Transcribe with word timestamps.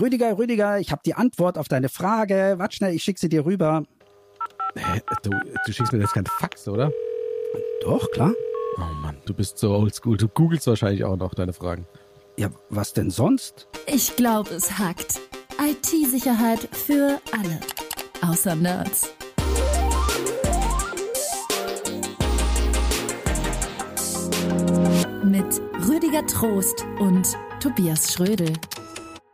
Rüdiger, 0.00 0.36
Rüdiger, 0.36 0.78
ich 0.78 0.92
habe 0.92 1.00
die 1.06 1.14
Antwort 1.14 1.56
auf 1.56 1.68
deine 1.68 1.88
Frage. 1.88 2.54
Warte 2.58 2.76
schnell, 2.76 2.94
ich 2.94 3.02
schicke 3.02 3.18
sie 3.18 3.28
dir 3.28 3.46
rüber. 3.46 3.82
Hä, 4.74 5.00
du, 5.22 5.30
du 5.30 5.72
schickst 5.72 5.92
mir 5.92 6.00
jetzt 6.00 6.12
kein 6.12 6.26
Fax, 6.26 6.68
oder? 6.68 6.92
Doch, 7.82 8.10
klar. 8.10 8.34
Oh 8.76 8.94
Mann, 9.00 9.16
du 9.24 9.32
bist 9.32 9.56
so 9.58 9.74
oldschool. 9.74 10.18
Du 10.18 10.28
googelst 10.28 10.66
wahrscheinlich 10.66 11.04
auch 11.04 11.16
noch 11.16 11.34
deine 11.34 11.54
Fragen. 11.54 11.86
Ja, 12.36 12.50
was 12.68 12.92
denn 12.92 13.10
sonst? 13.10 13.68
Ich 13.86 14.16
glaube, 14.16 14.50
es 14.50 14.78
hackt. 14.78 15.18
IT-Sicherheit 15.58 16.68
für 16.72 17.18
alle. 17.32 17.60
Außer 18.20 18.54
Nerds. 18.54 19.14
Mit 25.24 25.62
Rüdiger 25.88 26.26
Trost 26.26 26.84
und 27.00 27.34
Tobias 27.60 28.12
Schrödel. 28.12 28.52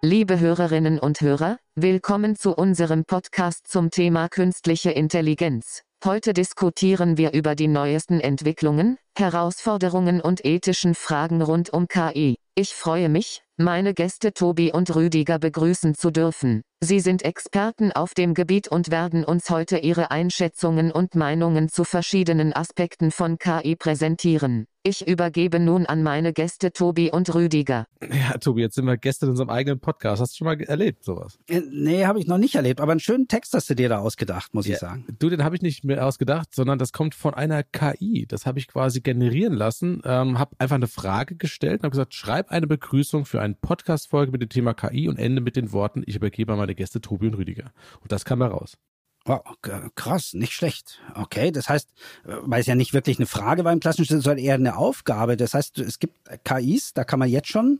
Liebe 0.05 0.41
Hörerinnen 0.41 0.98
und 0.98 1.21
Hörer, 1.21 1.59
willkommen 1.77 2.35
zu 2.35 2.57
unserem 2.57 3.04
Podcast 3.04 3.68
zum 3.68 3.90
Thema 3.90 4.29
künstliche 4.29 4.90
Intelligenz. 4.90 5.82
Heute 6.04 6.32
diskutieren 6.32 7.18
wir 7.18 7.35
über 7.35 7.54
die 7.54 7.68
neuesten 7.68 8.18
Entwicklungen, 8.18 8.99
Herausforderungen 9.17 10.21
und 10.21 10.45
ethischen 10.45 10.96
Fragen 10.96 11.40
rund 11.40 11.73
um 11.73 11.86
KI. 11.86 12.35
Ich 12.57 12.75
freue 12.75 13.09
mich, 13.09 13.45
meine 13.62 13.94
Gäste 13.94 14.32
Tobi 14.32 14.72
und 14.72 14.94
Rüdiger 14.94 15.39
begrüßen 15.39 15.94
zu 15.94 16.11
dürfen. 16.11 16.62
Sie 16.84 16.98
sind 16.98 17.25
Experten 17.25 17.93
auf 17.93 18.12
dem 18.12 18.34
Gebiet 18.34 18.66
und 18.66 18.90
werden 18.90 19.25
uns 19.25 19.50
heute 19.50 19.79
ihre 19.79 20.11
Einschätzungen 20.11 20.90
und 20.90 21.14
Meinungen 21.14 21.68
zu 21.68 21.84
verschiedenen 21.84 22.53
Aspekten 22.53 23.12
von 23.12 23.39
KI 23.39 23.76
präsentieren. 23.76 24.67
Ich 24.84 25.06
übergebe 25.06 25.61
nun 25.61 25.86
an 25.86 26.03
meine 26.03 26.32
Gäste 26.32 26.72
Tobi 26.72 27.12
und 27.12 27.32
Rüdiger. 27.36 27.86
Ja, 28.03 28.36
Tobi, 28.39 28.62
jetzt 28.62 28.75
sind 28.75 28.86
wir 28.86 28.96
Gäste 28.96 29.26
in 29.26 29.30
unserem 29.30 29.48
eigenen 29.48 29.79
Podcast. 29.79 30.20
Hast 30.20 30.32
du 30.32 30.39
schon 30.39 30.46
mal 30.46 30.61
erlebt, 30.61 31.04
sowas? 31.04 31.39
Äh, 31.48 31.61
Nee, 31.70 32.05
habe 32.05 32.19
ich 32.19 32.27
noch 32.27 32.39
nicht 32.39 32.56
erlebt, 32.56 32.81
aber 32.81 32.91
einen 32.91 32.98
schönen 32.98 33.28
Text 33.28 33.55
hast 33.55 33.70
du 33.70 33.77
dir 33.77 33.89
da 33.89 33.98
ausgedacht, 33.98 34.53
muss 34.55 34.67
ich 34.67 34.78
sagen. 34.78 35.06
Du, 35.20 35.31
den 35.31 35.44
habe 35.44 35.55
ich 35.55 35.62
nicht 35.62 35.84
mehr 35.84 36.05
ausgedacht, 36.05 36.53
sondern 36.53 36.81
das 36.81 36.91
kommt 36.91 37.15
von 37.15 37.33
einer 37.33 37.62
KI. 37.62 38.27
Das 38.28 38.44
habe 38.44 38.59
ich 38.59 38.67
quasi 38.67 39.03
generieren 39.03 39.55
lassen, 39.55 40.03
ähm, 40.05 40.41
habe 40.41 40.56
einfach 40.59 40.75
eine 40.75 40.89
Frage 40.89 41.37
gestellt 41.37 41.81
und 41.81 41.84
habe 41.84 41.91
gesagt, 41.92 42.15
schreib 42.15 42.50
eine 42.50 42.67
Begrüßung 42.67 43.25
für 43.25 43.41
eine 43.53 43.58
Podcast-Folge 43.61 44.33
mit 44.33 44.42
dem 44.42 44.48
Thema 44.48 44.75
KI 44.75 45.08
und 45.08 45.19
ende 45.19 45.41
mit 45.41 45.56
den 45.56 45.72
Worten, 45.72 46.03
ich 46.06 46.17
übergebe 46.17 46.53
an 46.53 46.58
meine 46.58 46.75
Gäste 46.75 47.00
Tobi 47.00 47.27
und 47.27 47.34
Rüdiger. 47.34 47.72
Und 48.00 48.12
das 48.12 48.25
kam 48.25 48.41
heraus. 48.41 48.77
K- 49.25 49.91
krass, 49.94 50.34
nicht 50.34 50.53
schlecht. 50.53 51.00
Okay, 51.14 51.53
das 51.53 51.69
heißt, 51.69 51.91
weil 52.25 52.61
es 52.61 52.67
ja 52.67 52.75
nicht 52.75 52.92
wirklich 52.92 53.19
eine 53.19 53.27
Frage 53.27 53.64
war 53.64 53.72
im 53.72 53.78
klassischen 53.78 54.20
sondern 54.20 54.44
eher 54.44 54.55
eine 54.55 54.77
Aufgabe. 54.77 55.36
Das 55.36 55.55
heißt, 55.55 55.78
es 55.78 56.00
gibt 56.00 56.19
KIs, 56.44 56.92
da 56.92 57.05
kann 57.05 57.20
man 57.20 57.28
jetzt 57.28 57.48
schon 57.48 57.78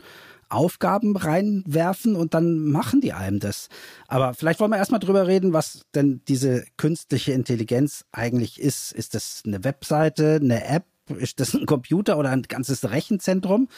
Aufgaben 0.49 1.17
reinwerfen 1.17 2.15
und 2.15 2.35
dann 2.35 2.67
machen 2.67 3.01
die 3.01 3.13
einem 3.13 3.41
das. 3.41 3.71
Aber 4.07 4.35
vielleicht 4.35 4.61
wollen 4.61 4.71
wir 4.71 4.77
erstmal 4.77 5.01
drüber 5.01 5.27
reden, 5.27 5.53
was 5.53 5.87
denn 5.95 6.21
diese 6.29 6.65
künstliche 6.77 7.33
Intelligenz 7.33 8.05
eigentlich 8.13 8.61
ist. 8.61 8.93
Ist 8.93 9.15
das 9.15 9.43
eine 9.45 9.65
Webseite, 9.65 10.39
eine 10.41 10.65
App? 10.65 10.85
Ist 11.09 11.41
das 11.41 11.55
ein 11.55 11.67
Computer 11.67 12.19
oder 12.19 12.31
ein 12.31 12.43
ganzes 12.43 12.89
Rechenzentrum? 12.89 13.69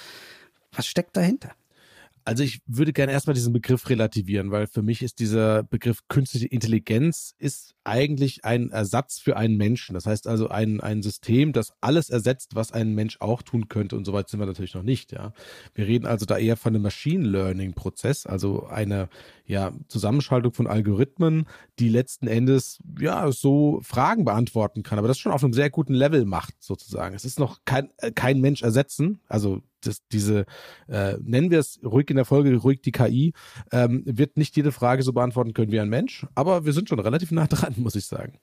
Was 0.73 0.87
steckt 0.87 1.17
dahinter? 1.17 1.53
Also 2.27 2.43
ich 2.43 2.61
würde 2.67 2.95
gerne 2.95 3.13
erstmal 3.13 3.35
diesen 3.35 3.53
Begriff 3.53 3.89
relativieren, 3.91 4.51
weil 4.51 4.67
für 4.67 4.81
mich 4.81 5.03
ist 5.03 5.19
dieser 5.19 5.63
Begriff 5.63 6.01
künstliche 6.09 6.47
Intelligenz 6.47 7.35
ist 7.39 7.75
eigentlich 7.85 8.47
ein 8.47 8.71
Ersatz 8.71 9.19
für 9.19 9.37
einen 9.37 9.59
Menschen. 9.59 9.93
Das 9.93 10.07
heißt 10.07 10.27
also 10.27 10.49
ein, 10.49 10.81
ein 10.81 11.03
System, 11.03 11.53
das 11.53 11.75
alles 11.83 12.09
ersetzt, 12.09 12.55
was 12.55 12.73
ein 12.73 12.95
Mensch 12.95 13.19
auch 13.21 13.43
tun 13.43 13.69
könnte. 13.69 13.95
Und 13.97 14.07
soweit 14.07 14.31
sind 14.31 14.41
wir 14.41 14.47
natürlich 14.47 14.75
noch 14.75 14.83
nicht, 14.83 15.13
ja. 15.13 15.35
Wir 15.75 15.87
reden 15.87 16.07
also 16.07 16.25
da 16.25 16.39
eher 16.39 16.57
von 16.57 16.75
einem 16.75 16.83
Machine 16.83 17.29
Learning 17.29 17.75
Prozess, 17.75 18.25
also 18.25 18.67
eine, 18.67 19.11
ja, 19.47 19.73
Zusammenschaltung 19.89 20.53
von 20.53 20.67
Algorithmen, 20.67 21.47
die 21.79 21.89
letzten 21.89 22.27
Endes, 22.27 22.79
ja, 22.99 23.31
so 23.31 23.81
Fragen 23.83 24.25
beantworten 24.25 24.83
kann, 24.83 24.99
aber 24.99 25.09
das 25.09 25.19
schon 25.19 25.33
auf 25.33 25.45
einem 25.45 25.53
sehr 25.53 25.71
guten 25.71 25.95
Level 25.95 26.25
macht, 26.25 26.55
sozusagen. 26.61 27.15
Es 27.15 27.25
ist 27.25 27.39
noch 27.39 27.61
kein, 27.65 27.91
äh, 27.99 28.11
kein 28.11 28.41
Mensch 28.41 28.63
ersetzen, 28.63 29.21
also 29.29 29.61
das, 29.83 30.07
diese, 30.09 30.47
äh, 30.89 31.19
nennen 31.23 31.51
wir 31.51 31.59
es 31.59 31.79
ruhig 31.85 32.09
in 32.09 32.17
der 32.17 32.25
Folge, 32.25 32.57
ruhig 32.57 32.81
die 32.81 32.93
KI, 32.93 33.35
ähm, 33.71 34.03
wird 34.07 34.39
nicht 34.39 34.57
jede 34.57 34.73
Frage 34.73 35.03
so 35.03 35.13
beantworten 35.13 35.53
können 35.53 35.73
wie 35.73 35.81
ein 35.81 35.91
Mensch, 35.91 36.27
aber 36.35 36.65
wir 36.65 36.73
sind 36.73 36.89
schon 36.89 37.01
relativ 37.01 37.31
nah 37.31 37.47
dran, 37.47 37.75
muss 37.77 37.97
ich 37.97 38.07
sagen. 38.07 38.39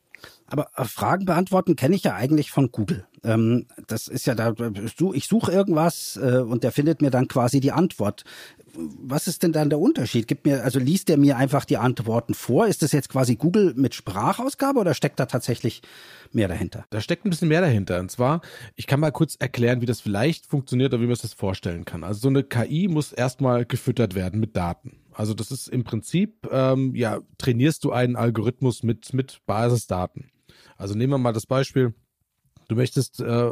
Aber 0.46 0.70
äh, 0.76 0.86
Fragen 0.86 1.26
beantworten 1.26 1.76
kenne 1.76 1.96
ich 1.96 2.04
ja 2.04 2.16
eigentlich 2.16 2.52
von 2.52 2.72
Google. 2.72 3.06
Ähm, 3.24 3.68
das 3.88 4.08
ist 4.08 4.26
ja 4.26 4.36
da, 4.36 4.54
ich 5.14 5.28
suche 5.28 5.52
irgendwas 5.52 6.20
äh, 6.22 6.40
und 6.40 6.64
der 6.64 6.72
findet 6.72 7.02
mir 7.02 7.10
dann 7.10 7.28
quasi 7.28 7.60
die 7.60 7.72
Antwort. 7.72 8.24
Was 8.74 9.28
ist 9.28 9.44
denn 9.44 9.52
dann 9.52 9.70
der 9.70 9.80
Unterschied? 9.80 10.28
Gibt 10.28 10.46
mir, 10.46 10.64
also 10.64 10.80
liest 10.80 11.10
der 11.10 11.18
mir 11.18 11.36
einfach 11.38 11.66
die 11.66 11.78
Antworten 11.78 12.34
vor? 12.34 12.68
Ist 12.68 12.82
das 12.82 12.94
jetzt 12.94 13.10
quasi 13.10 13.36
Google 13.36 13.74
mit 13.76 13.94
Sprachausgabe 13.94 14.80
oder 14.80 14.94
steckt 14.94 15.20
da 15.20 15.26
tatsächlich 15.26 15.82
mehr 16.32 16.48
dahinter? 16.48 16.86
Da 16.90 17.02
steckt 17.02 17.26
ein 17.26 17.30
bisschen 17.30 17.50
mehr 17.50 17.62
dahinter. 17.62 18.00
Und 18.00 18.12
zwar, 18.12 18.42
ich 18.76 18.88
kann 18.88 19.02
mal 19.02 19.12
kurz 19.12 19.36
erklären, 19.36 19.82
wie 19.82 19.86
das 19.86 20.00
vielleicht 20.00 20.46
funktioniert 20.46 20.94
oder 20.94 21.02
wie 21.02 21.08
man 21.08 21.16
sich 21.16 21.24
das 21.24 21.34
vorstellen 21.34 21.84
kann. 21.84 22.06
Also 22.06 22.22
so 22.22 22.28
eine 22.30 22.44
KI 22.44 22.88
muss 22.88 23.12
erstmal 23.12 23.66
gefüttert 23.66 24.16
werden 24.16 24.40
mit 24.40 24.56
Daten. 24.56 25.01
Also 25.14 25.34
das 25.34 25.52
ist 25.52 25.68
im 25.68 25.84
Prinzip, 25.84 26.48
ähm, 26.52 26.96
ja, 26.96 27.22
trainierst 27.38 27.84
du 27.84 27.92
einen 27.92 28.16
Algorithmus 28.16 28.84
mit, 28.84 29.14
mit 29.14 29.40
Basisdaten. 29.46 30.32
Also 30.78 30.96
nehmen 30.96 31.14
wir 31.14 31.18
mal 31.18 31.34
das 31.34 31.46
Beispiel, 31.46 31.94
du 32.68 32.76
möchtest 32.76 33.20
äh, 33.20 33.52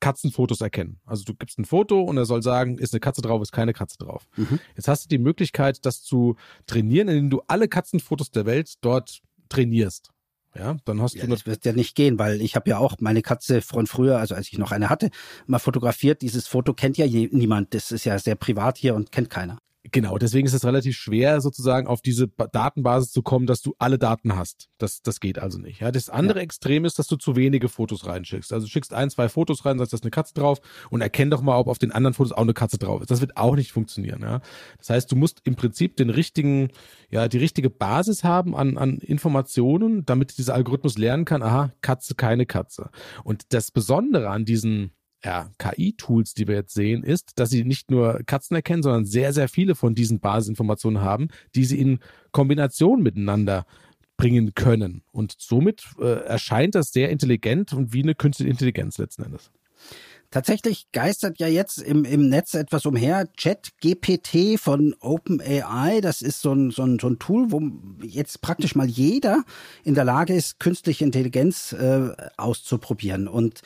Katzenfotos 0.00 0.60
erkennen. 0.60 1.00
Also 1.04 1.24
du 1.24 1.34
gibst 1.34 1.58
ein 1.58 1.64
Foto 1.64 2.00
und 2.02 2.16
er 2.16 2.24
soll 2.24 2.42
sagen, 2.42 2.78
ist 2.78 2.94
eine 2.94 3.00
Katze 3.00 3.20
drauf, 3.22 3.42
ist 3.42 3.52
keine 3.52 3.72
Katze 3.72 3.98
drauf. 3.98 4.28
Jetzt 4.76 4.88
hast 4.88 5.04
du 5.04 5.08
die 5.08 5.18
Möglichkeit, 5.18 5.84
das 5.84 6.02
zu 6.02 6.36
trainieren, 6.66 7.08
indem 7.08 7.30
du 7.30 7.42
alle 7.48 7.68
Katzenfotos 7.68 8.30
der 8.30 8.46
Welt 8.46 8.74
dort 8.80 9.20
trainierst. 9.48 10.10
Ja, 10.54 10.76
dann 10.84 11.02
hast 11.02 11.14
Ja, 11.14 11.24
du 11.24 11.30
das 11.30 11.46
wird 11.46 11.64
ja 11.64 11.72
nicht 11.72 11.94
gehen, 11.94 12.18
weil 12.18 12.40
ich 12.40 12.56
habe 12.56 12.70
ja 12.70 12.78
auch 12.78 12.96
meine 13.00 13.22
Katze 13.22 13.60
von 13.60 13.86
früher, 13.86 14.18
also 14.18 14.34
als 14.34 14.48
ich 14.48 14.58
noch 14.58 14.72
eine 14.72 14.88
hatte, 14.88 15.10
mal 15.46 15.58
fotografiert. 15.58 16.22
Dieses 16.22 16.46
Foto 16.46 16.74
kennt 16.74 16.96
ja 16.96 17.06
niemand. 17.06 17.74
Das 17.74 17.92
ist 17.92 18.04
ja 18.04 18.18
sehr 18.18 18.34
privat 18.34 18.78
hier 18.78 18.94
und 18.94 19.12
kennt 19.12 19.30
keiner. 19.30 19.58
Genau, 19.90 20.18
deswegen 20.18 20.46
ist 20.46 20.54
es 20.54 20.64
relativ 20.64 20.96
schwer, 20.96 21.40
sozusagen 21.40 21.86
auf 21.86 22.00
diese 22.00 22.26
ba 22.26 22.46
Datenbasis 22.46 23.12
zu 23.12 23.22
kommen, 23.22 23.46
dass 23.46 23.62
du 23.62 23.74
alle 23.78 23.98
Daten 23.98 24.36
hast. 24.36 24.68
Das, 24.78 25.02
das 25.02 25.20
geht 25.20 25.38
also 25.38 25.58
nicht. 25.58 25.80
Ja, 25.80 25.92
das 25.92 26.10
andere 26.10 26.40
Extrem 26.40 26.84
ist, 26.84 26.98
dass 26.98 27.06
du 27.06 27.16
zu 27.16 27.36
wenige 27.36 27.68
Fotos 27.68 28.06
reinschickst. 28.06 28.52
Also 28.52 28.66
du 28.66 28.70
schickst 28.70 28.92
ein, 28.92 29.10
zwei 29.10 29.28
Fotos 29.28 29.64
rein, 29.64 29.78
sagst, 29.78 29.92
da 29.92 29.96
ist 29.96 30.02
eine 30.02 30.10
Katze 30.10 30.34
drauf 30.34 30.60
und 30.90 31.00
erkenn 31.00 31.30
doch 31.30 31.42
mal, 31.42 31.56
ob 31.56 31.68
auf 31.68 31.78
den 31.78 31.92
anderen 31.92 32.14
Fotos 32.14 32.32
auch 32.32 32.42
eine 32.42 32.54
Katze 32.54 32.78
drauf 32.78 33.00
ist. 33.00 33.10
Das 33.10 33.20
wird 33.20 33.36
auch 33.36 33.56
nicht 33.56 33.72
funktionieren. 33.72 34.22
Ja, 34.22 34.40
das 34.78 34.90
heißt, 34.90 35.12
du 35.12 35.16
musst 35.16 35.40
im 35.44 35.54
Prinzip 35.54 35.96
den 35.96 36.10
richtigen, 36.10 36.70
ja, 37.10 37.28
die 37.28 37.38
richtige 37.38 37.70
Basis 37.70 38.24
haben 38.24 38.56
an, 38.56 38.76
an 38.76 38.98
Informationen, 38.98 40.04
damit 40.04 40.38
dieser 40.38 40.54
Algorithmus 40.54 40.98
lernen 40.98 41.24
kann, 41.24 41.42
aha, 41.42 41.72
Katze, 41.80 42.14
keine 42.14 42.46
Katze. 42.46 42.90
Und 43.24 43.52
das 43.52 43.70
Besondere 43.70 44.28
an 44.30 44.44
diesen 44.44 44.92
ja, 45.24 45.50
KI-Tools, 45.58 46.34
die 46.34 46.46
wir 46.46 46.54
jetzt 46.54 46.74
sehen, 46.74 47.02
ist, 47.02 47.32
dass 47.38 47.50
sie 47.50 47.64
nicht 47.64 47.90
nur 47.90 48.20
Katzen 48.26 48.54
erkennen, 48.54 48.82
sondern 48.82 49.04
sehr, 49.04 49.32
sehr 49.32 49.48
viele 49.48 49.74
von 49.74 49.94
diesen 49.94 50.20
Basisinformationen 50.20 51.02
haben, 51.02 51.28
die 51.54 51.64
sie 51.64 51.78
in 51.78 51.98
Kombination 52.30 53.02
miteinander 53.02 53.66
bringen 54.16 54.54
können. 54.54 55.02
Und 55.12 55.34
somit 55.38 55.84
äh, 56.00 56.24
erscheint 56.24 56.74
das 56.74 56.92
sehr 56.92 57.10
intelligent 57.10 57.72
und 57.72 57.92
wie 57.92 58.02
eine 58.02 58.14
künstliche 58.14 58.50
Intelligenz 58.50 58.98
letzten 58.98 59.24
Endes. 59.24 59.50
Tatsächlich 60.30 60.92
geistert 60.92 61.38
ja 61.38 61.48
jetzt 61.48 61.80
im, 61.80 62.04
im 62.04 62.28
Netz 62.28 62.52
etwas 62.52 62.84
umher. 62.84 63.32
Chat 63.32 63.70
GPT 63.80 64.60
von 64.60 64.94
OpenAI, 65.00 66.02
das 66.02 66.20
ist 66.20 66.42
so 66.42 66.52
ein, 66.52 66.70
so, 66.70 66.82
ein, 66.82 66.98
so 66.98 67.08
ein 67.08 67.18
Tool, 67.18 67.50
wo 67.50 67.62
jetzt 68.02 68.42
praktisch 68.42 68.74
mal 68.74 68.86
jeder 68.86 69.44
in 69.84 69.94
der 69.94 70.04
Lage 70.04 70.34
ist, 70.34 70.60
künstliche 70.60 71.04
Intelligenz 71.04 71.72
äh, 71.72 72.10
auszuprobieren. 72.36 73.26
Und 73.26 73.62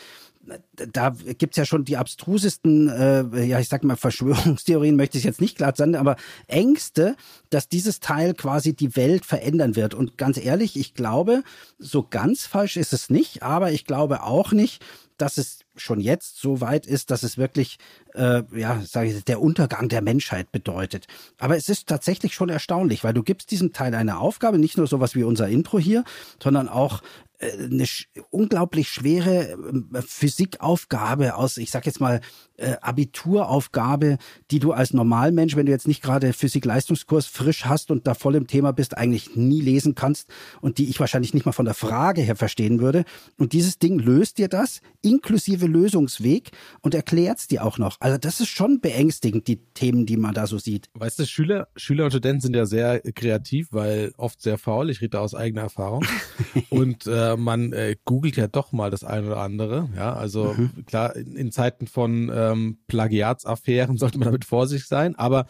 da 0.75 1.15
gibt's 1.39 1.57
ja 1.57 1.65
schon 1.65 1.85
die 1.85 1.97
abstrusesten, 1.97 2.89
äh, 2.89 3.45
ja 3.45 3.61
ich 3.61 3.69
sag 3.69 3.85
mal 3.85 3.97
Verschwörungstheorien, 3.97 4.97
möchte 4.97 5.19
ich 5.19 5.25
jetzt 5.25 5.41
nicht 5.41 5.57
glatt 5.57 5.77
sagen, 5.77 5.95
aber 5.95 6.17
Ängste, 6.49 7.17
dass 7.51 7.69
dieses 7.69 8.01
Teil 8.01 8.35
quasi 8.35 8.75
die 8.75 8.97
Welt 8.97 9.25
verändern 9.25 9.77
wird. 9.77 9.95
Und 9.95 10.19
ganz 10.19 10.37
ehrlich, 10.39 10.77
ich 10.77 10.95
glaube, 10.95 11.43
so 11.79 12.07
ganz 12.09 12.47
falsch 12.47 12.77
ist 12.77 12.93
es 12.93 13.11
nicht, 13.11 13.43
aber 13.43 13.73
ich 13.73 13.85
glaube 13.85 14.23
auch 14.23 14.53
nicht, 14.53 14.83
dass 15.19 15.39
es 15.39 15.61
schon 15.77 16.01
jetzt 16.01 16.41
so 16.41 16.61
weit 16.61 16.87
ist, 16.87 17.11
dass 17.11 17.23
es 17.23 17.39
wirklich, 17.39 17.79
äh, 18.15 18.43
ja, 18.59 18.81
sage 18.85 19.11
ich, 19.11 19.25
der 19.25 19.41
Untergang 19.41 19.89
der 19.89 20.03
Menschheit 20.03 20.51
bedeutet. 20.51 21.07
Aber 21.39 21.57
es 21.57 21.69
ist 21.69 21.87
tatsächlich 21.87 22.35
schon 22.35 22.49
erstaunlich, 22.49 23.05
weil 23.05 23.15
du 23.15 23.23
gibst 23.23 23.51
diesem 23.53 23.73
Teil 23.73 23.95
eine 23.95 24.19
Aufgabe, 24.19 24.59
nicht 24.59 24.77
nur 24.77 24.87
sowas 24.89 25.15
wie 25.15 25.23
unser 25.23 25.49
Intro 25.49 25.79
hier, 25.79 26.05
sondern 26.43 26.69
auch 26.69 27.03
eine 27.43 27.87
sch 27.87 28.09
unglaublich 28.31 28.89
schwere 28.89 29.53
äh, 29.95 30.03
Physikaufgabe 30.03 31.35
aus, 31.35 31.57
ich 31.57 31.71
sag 31.71 31.87
jetzt 31.87 32.01
mal, 32.01 32.21
äh, 32.63 32.77
Abituraufgabe, 32.81 34.19
die 34.51 34.59
du 34.59 34.73
als 34.73 34.93
Normalmensch, 34.95 35.57
wenn 35.57 35.67
du 35.67 35.73
jetzt 35.73 35.89
nicht 35.89 36.03
gerade 36.03 36.33
Physik-Leistungskurs 36.33 37.27
frisch 37.27 37.65
hast 37.65 37.91
und 37.91 38.07
da 38.07 38.15
voll 38.15 38.37
im 38.37 38.47
Thema 38.47 38.73
bist, 38.73 38.97
eigentlich 38.97 39.37
nie 39.37 39.61
lesen 39.61 39.95
kannst 39.95 40.29
und 40.61 40.79
die 40.79 40.89
ich 40.89 41.01
wahrscheinlich 41.01 41.35
nicht 41.35 41.45
mal 41.45 41.53
von 41.53 41.65
der 41.65 41.75
Frage 41.75 42.23
her 42.23 42.37
verstehen 42.37 42.81
würde. 42.81 43.05
Und 43.39 43.53
dieses 43.53 43.79
Ding 43.79 43.99
löst 43.99 44.39
dir 44.39 44.49
das, 44.49 44.81
inklusive 45.03 45.67
Lösungsweg 45.67 46.51
und 46.81 46.95
erklärt 46.95 47.39
es 47.39 47.49
dir 47.49 47.65
auch 47.65 47.79
noch. 47.79 47.97
Also 48.01 48.19
das 48.19 48.41
ist 48.41 48.49
schon 48.49 48.81
beängstigend, 48.81 49.49
die 49.49 49.57
Themen, 49.75 50.07
die 50.07 50.17
man 50.17 50.35
da 50.35 50.47
so 50.47 50.59
sieht. 50.59 50.89
Weißt 50.95 51.19
du, 51.19 51.27
Schüler, 51.27 51.69
Schüler 51.77 52.05
und 52.05 52.11
Studenten 52.13 52.41
sind 52.41 52.57
ja 52.57 52.67
sehr 52.67 53.01
kreativ, 53.01 53.69
weil 53.73 54.13
oft 54.17 54.41
sehr 54.41 54.59
faul. 54.59 54.91
Ich 54.91 55.01
rede 55.01 55.11
da 55.11 55.21
aus 55.21 55.35
eigener 55.35 55.63
Erfahrung. 55.63 56.05
und 56.71 57.07
äh, 57.07 57.37
man 57.37 57.73
äh, 57.73 57.97
googelt 58.05 58.37
ja 58.37 58.47
doch 58.47 58.73
mal 58.73 58.91
das 58.91 59.05
eine 59.05 59.27
oder 59.27 59.39
andere. 59.39 59.89
Ja, 59.97 60.15
also 60.15 60.55
mhm. 60.57 60.87
klar, 60.87 61.17
in, 61.17 61.37
in, 61.37 61.53
Zeiten 61.53 61.87
von 61.87 62.31
ähm, 62.53 62.79
Plagiatsaffären 62.87 63.97
sollte 63.99 64.19
man 64.19 64.27
damit 64.27 64.45
vorsichtig 64.45 64.89
sein, 64.89 65.15
aber 65.17 65.47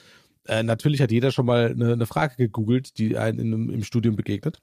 äh, 0.47 0.63
natürlich 0.63 1.01
hat 1.01 1.13
jeder 1.13 1.31
schon 1.31 1.47
mal 1.47 1.71
eine, 1.71 1.93
eine 1.93 2.07
Frage 2.07 2.37
gegoogelt, 2.37 2.99
die 2.99 3.17
einem 3.17 3.39
in, 3.39 3.69
im 3.69 3.85
Studium 3.85 4.17
begegnet. 4.17 4.61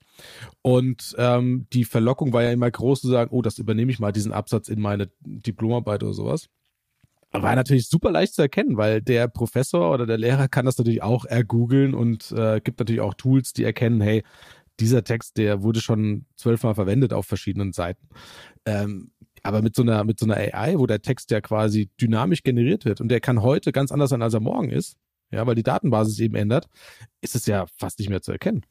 Und 0.62 1.16
ähm, 1.18 1.68
die 1.72 1.86
Verlockung 1.86 2.34
war 2.34 2.44
ja 2.44 2.52
immer 2.52 2.70
groß 2.70 3.02
zu 3.02 3.08
sagen, 3.08 3.32
oh, 3.32 3.42
das 3.42 3.60
übernehme 3.60 3.92
ich 3.92 4.00
mal, 4.00 4.12
diesen 4.12 4.34
Absatz 4.34 4.68
in 4.68 4.82
meine 4.82 5.10
Diplomarbeit 5.22 6.04
oder 6.04 6.14
sowas. 6.14 6.50
War 7.32 7.56
natürlich 7.56 7.88
super 7.88 8.12
leicht 8.12 8.34
zu 8.34 8.42
erkennen, 8.42 8.76
weil 8.76 9.04
der 9.04 9.28
Professor 9.28 9.94
oder 9.94 10.08
der 10.08 10.18
Lehrer 10.18 10.48
kann 10.48 10.66
das 10.66 10.80
natürlich 10.80 11.04
auch 11.04 11.26
ergoogeln 11.26 11.94
und 11.94 12.32
äh, 12.32 12.60
gibt 12.60 12.80
natürlich 12.80 13.02
auch 13.02 13.14
Tools, 13.14 13.54
die 13.54 13.64
erkennen, 13.64 14.02
hey, 14.02 14.24
dieser 14.80 15.04
Text, 15.04 15.38
der 15.38 15.62
wurde 15.62 15.80
schon 15.80 16.26
zwölfmal 16.36 16.74
verwendet 16.74 17.14
auf 17.14 17.28
verschiedenen 17.28 17.72
Seiten. 17.72 18.08
Ähm, 18.66 19.12
aber 19.44 19.62
mit 19.62 19.76
so 19.76 19.82
einer, 19.82 20.04
mit 20.04 20.20
so 20.20 20.26
einer 20.26 20.38
AI, 20.38 20.78
wo 20.78 20.86
der 20.86 21.02
Text 21.02 21.32
ja 21.32 21.42
quasi 21.42 21.90
dynamisch 22.00 22.44
generiert 22.44 22.86
wird 22.86 23.02
und 23.02 23.10
der 23.10 23.20
kann 23.20 23.42
heute 23.42 23.72
ganz 23.72 23.92
anders 23.92 24.10
sein, 24.10 24.22
als 24.22 24.34
er 24.34 24.40
morgen 24.40 24.70
ist, 24.70 24.98
ja, 25.32 25.46
weil 25.46 25.56
die 25.56 25.64
Datenbasis 25.64 26.20
eben 26.20 26.36
ändert, 26.36 26.68
ist 27.22 27.36
es 27.36 27.46
ja 27.46 27.66
fast 27.78 28.00
nicht 28.00 28.10
mehr 28.10 28.22
zu 28.22 28.32
erkennen. 28.32 28.64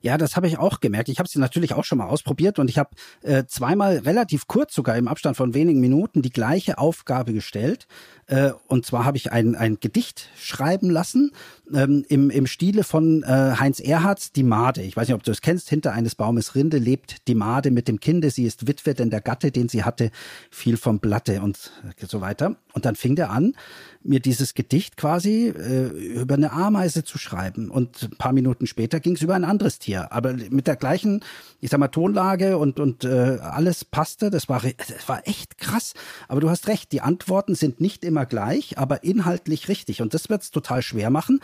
Ja, 0.00 0.18
das 0.18 0.36
habe 0.36 0.46
ich 0.46 0.58
auch 0.58 0.80
gemerkt. 0.80 1.08
Ich 1.08 1.18
habe 1.18 1.28
sie 1.28 1.38
natürlich 1.38 1.72
auch 1.74 1.84
schon 1.84 1.98
mal 1.98 2.08
ausprobiert 2.08 2.58
und 2.58 2.68
ich 2.68 2.78
habe 2.78 2.90
äh, 3.22 3.44
zweimal 3.46 3.98
relativ 3.98 4.46
kurz 4.46 4.74
sogar 4.74 4.96
im 4.96 5.08
Abstand 5.08 5.36
von 5.36 5.54
wenigen 5.54 5.80
Minuten 5.80 6.22
die 6.22 6.30
gleiche 6.30 6.78
Aufgabe 6.78 7.32
gestellt. 7.32 7.86
Äh, 8.32 8.52
und 8.66 8.86
zwar 8.86 9.04
habe 9.04 9.18
ich 9.18 9.30
ein, 9.30 9.54
ein 9.54 9.78
Gedicht 9.78 10.30
schreiben 10.36 10.88
lassen 10.88 11.32
ähm, 11.74 12.02
im, 12.08 12.30
im 12.30 12.46
Stile 12.46 12.82
von 12.82 13.22
äh, 13.24 13.26
Heinz 13.26 13.78
Erhards 13.78 14.32
Die 14.32 14.42
Made. 14.42 14.80
Ich 14.80 14.96
weiß 14.96 15.08
nicht, 15.08 15.14
ob 15.14 15.22
du 15.22 15.30
es 15.30 15.42
kennst. 15.42 15.68
Hinter 15.68 15.92
eines 15.92 16.14
Baumes 16.14 16.54
Rinde 16.54 16.78
lebt 16.78 17.28
die 17.28 17.34
Made 17.34 17.70
mit 17.70 17.88
dem 17.88 18.00
Kinde. 18.00 18.30
Sie 18.30 18.44
ist 18.44 18.66
Witwe, 18.66 18.94
denn 18.94 19.10
der 19.10 19.20
Gatte, 19.20 19.52
den 19.52 19.68
sie 19.68 19.84
hatte, 19.84 20.10
fiel 20.50 20.78
vom 20.78 20.98
Blatte 20.98 21.42
und 21.42 21.72
so 22.08 22.22
weiter. 22.22 22.56
Und 22.72 22.86
dann 22.86 22.96
fing 22.96 23.16
der 23.16 23.30
an, 23.30 23.54
mir 24.02 24.20
dieses 24.20 24.54
Gedicht 24.54 24.96
quasi 24.96 25.48
äh, 25.48 25.88
über 25.88 26.34
eine 26.34 26.52
Ameise 26.52 27.04
zu 27.04 27.18
schreiben. 27.18 27.70
Und 27.70 28.02
ein 28.04 28.16
paar 28.16 28.32
Minuten 28.32 28.66
später 28.66 28.98
ging 28.98 29.14
es 29.14 29.22
über 29.22 29.34
ein 29.34 29.44
anderes 29.44 29.78
Tier. 29.78 30.10
Aber 30.10 30.32
mit 30.32 30.66
der 30.66 30.76
gleichen, 30.76 31.22
ich 31.60 31.70
sag 31.70 31.78
mal, 31.78 31.88
Tonlage 31.88 32.56
und, 32.56 32.80
und 32.80 33.04
äh, 33.04 33.38
alles 33.40 33.84
passte. 33.84 34.30
Das 34.30 34.48
war, 34.48 34.62
das 34.62 35.08
war 35.08 35.28
echt 35.28 35.58
krass. 35.58 35.92
Aber 36.28 36.40
du 36.40 36.48
hast 36.48 36.66
recht, 36.68 36.92
die 36.92 37.02
Antworten 37.02 37.54
sind 37.54 37.80
nicht 37.80 38.04
immer 38.04 38.21
gleich, 38.24 38.78
aber 38.78 39.04
inhaltlich 39.04 39.68
richtig. 39.68 40.02
Und 40.02 40.14
das 40.14 40.28
wird 40.28 40.42
es 40.42 40.50
total 40.50 40.82
schwer 40.82 41.10
machen, 41.10 41.40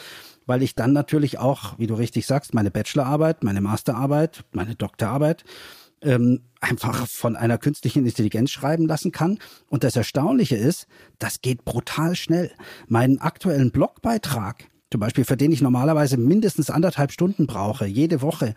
weil 0.46 0.62
ich 0.62 0.74
dann 0.74 0.92
natürlich 0.92 1.38
auch, 1.38 1.78
wie 1.78 1.86
du 1.86 1.94
richtig 1.94 2.26
sagst, 2.26 2.54
meine 2.54 2.70
Bachelorarbeit, 2.70 3.44
meine 3.44 3.60
Masterarbeit, 3.60 4.44
meine 4.52 4.74
Doktorarbeit 4.74 5.44
ähm, 6.02 6.40
einfach 6.60 7.06
von 7.06 7.36
einer 7.36 7.58
künstlichen 7.58 8.04
Intelligenz 8.04 8.50
schreiben 8.50 8.86
lassen 8.86 9.12
kann. 9.12 9.38
Und 9.68 9.84
das 9.84 9.96
Erstaunliche 9.96 10.56
ist, 10.56 10.86
das 11.18 11.40
geht 11.40 11.64
brutal 11.64 12.14
schnell. 12.14 12.50
Meinen 12.86 13.20
aktuellen 13.20 13.70
Blogbeitrag, 13.70 14.68
zum 14.90 15.00
Beispiel 15.00 15.24
für 15.24 15.36
den 15.36 15.52
ich 15.52 15.60
normalerweise 15.60 16.16
mindestens 16.16 16.70
anderthalb 16.70 17.12
Stunden 17.12 17.46
brauche, 17.46 17.86
jede 17.86 18.22
Woche, 18.22 18.54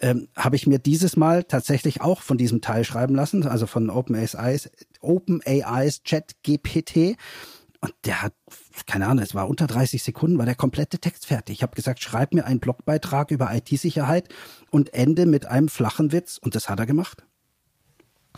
ähm, 0.00 0.28
habe 0.34 0.56
ich 0.56 0.66
mir 0.66 0.78
dieses 0.78 1.16
Mal 1.16 1.44
tatsächlich 1.44 2.00
auch 2.00 2.22
von 2.22 2.38
diesem 2.38 2.60
Teil 2.60 2.84
schreiben 2.84 3.14
lassen, 3.14 3.46
also 3.46 3.66
von 3.66 3.90
OpenAI's, 3.90 4.70
OpenAI's 5.00 6.02
Chat 6.02 6.36
GPT. 6.42 7.16
Und 7.80 7.94
der 8.04 8.22
hat, 8.22 8.34
keine 8.86 9.06
Ahnung, 9.06 9.24
es 9.24 9.34
war 9.34 9.48
unter 9.48 9.66
30 9.66 10.02
Sekunden, 10.02 10.36
war 10.36 10.44
der 10.44 10.54
komplette 10.54 10.98
Text 10.98 11.26
fertig. 11.26 11.56
Ich 11.56 11.62
habe 11.62 11.74
gesagt, 11.74 12.02
schreib 12.02 12.34
mir 12.34 12.44
einen 12.44 12.60
Blogbeitrag 12.60 13.30
über 13.30 13.54
IT-Sicherheit 13.54 14.28
und 14.70 14.92
ende 14.92 15.24
mit 15.24 15.46
einem 15.46 15.68
flachen 15.68 16.12
Witz. 16.12 16.36
Und 16.36 16.54
das 16.54 16.68
hat 16.68 16.78
er 16.78 16.86
gemacht. 16.86 17.24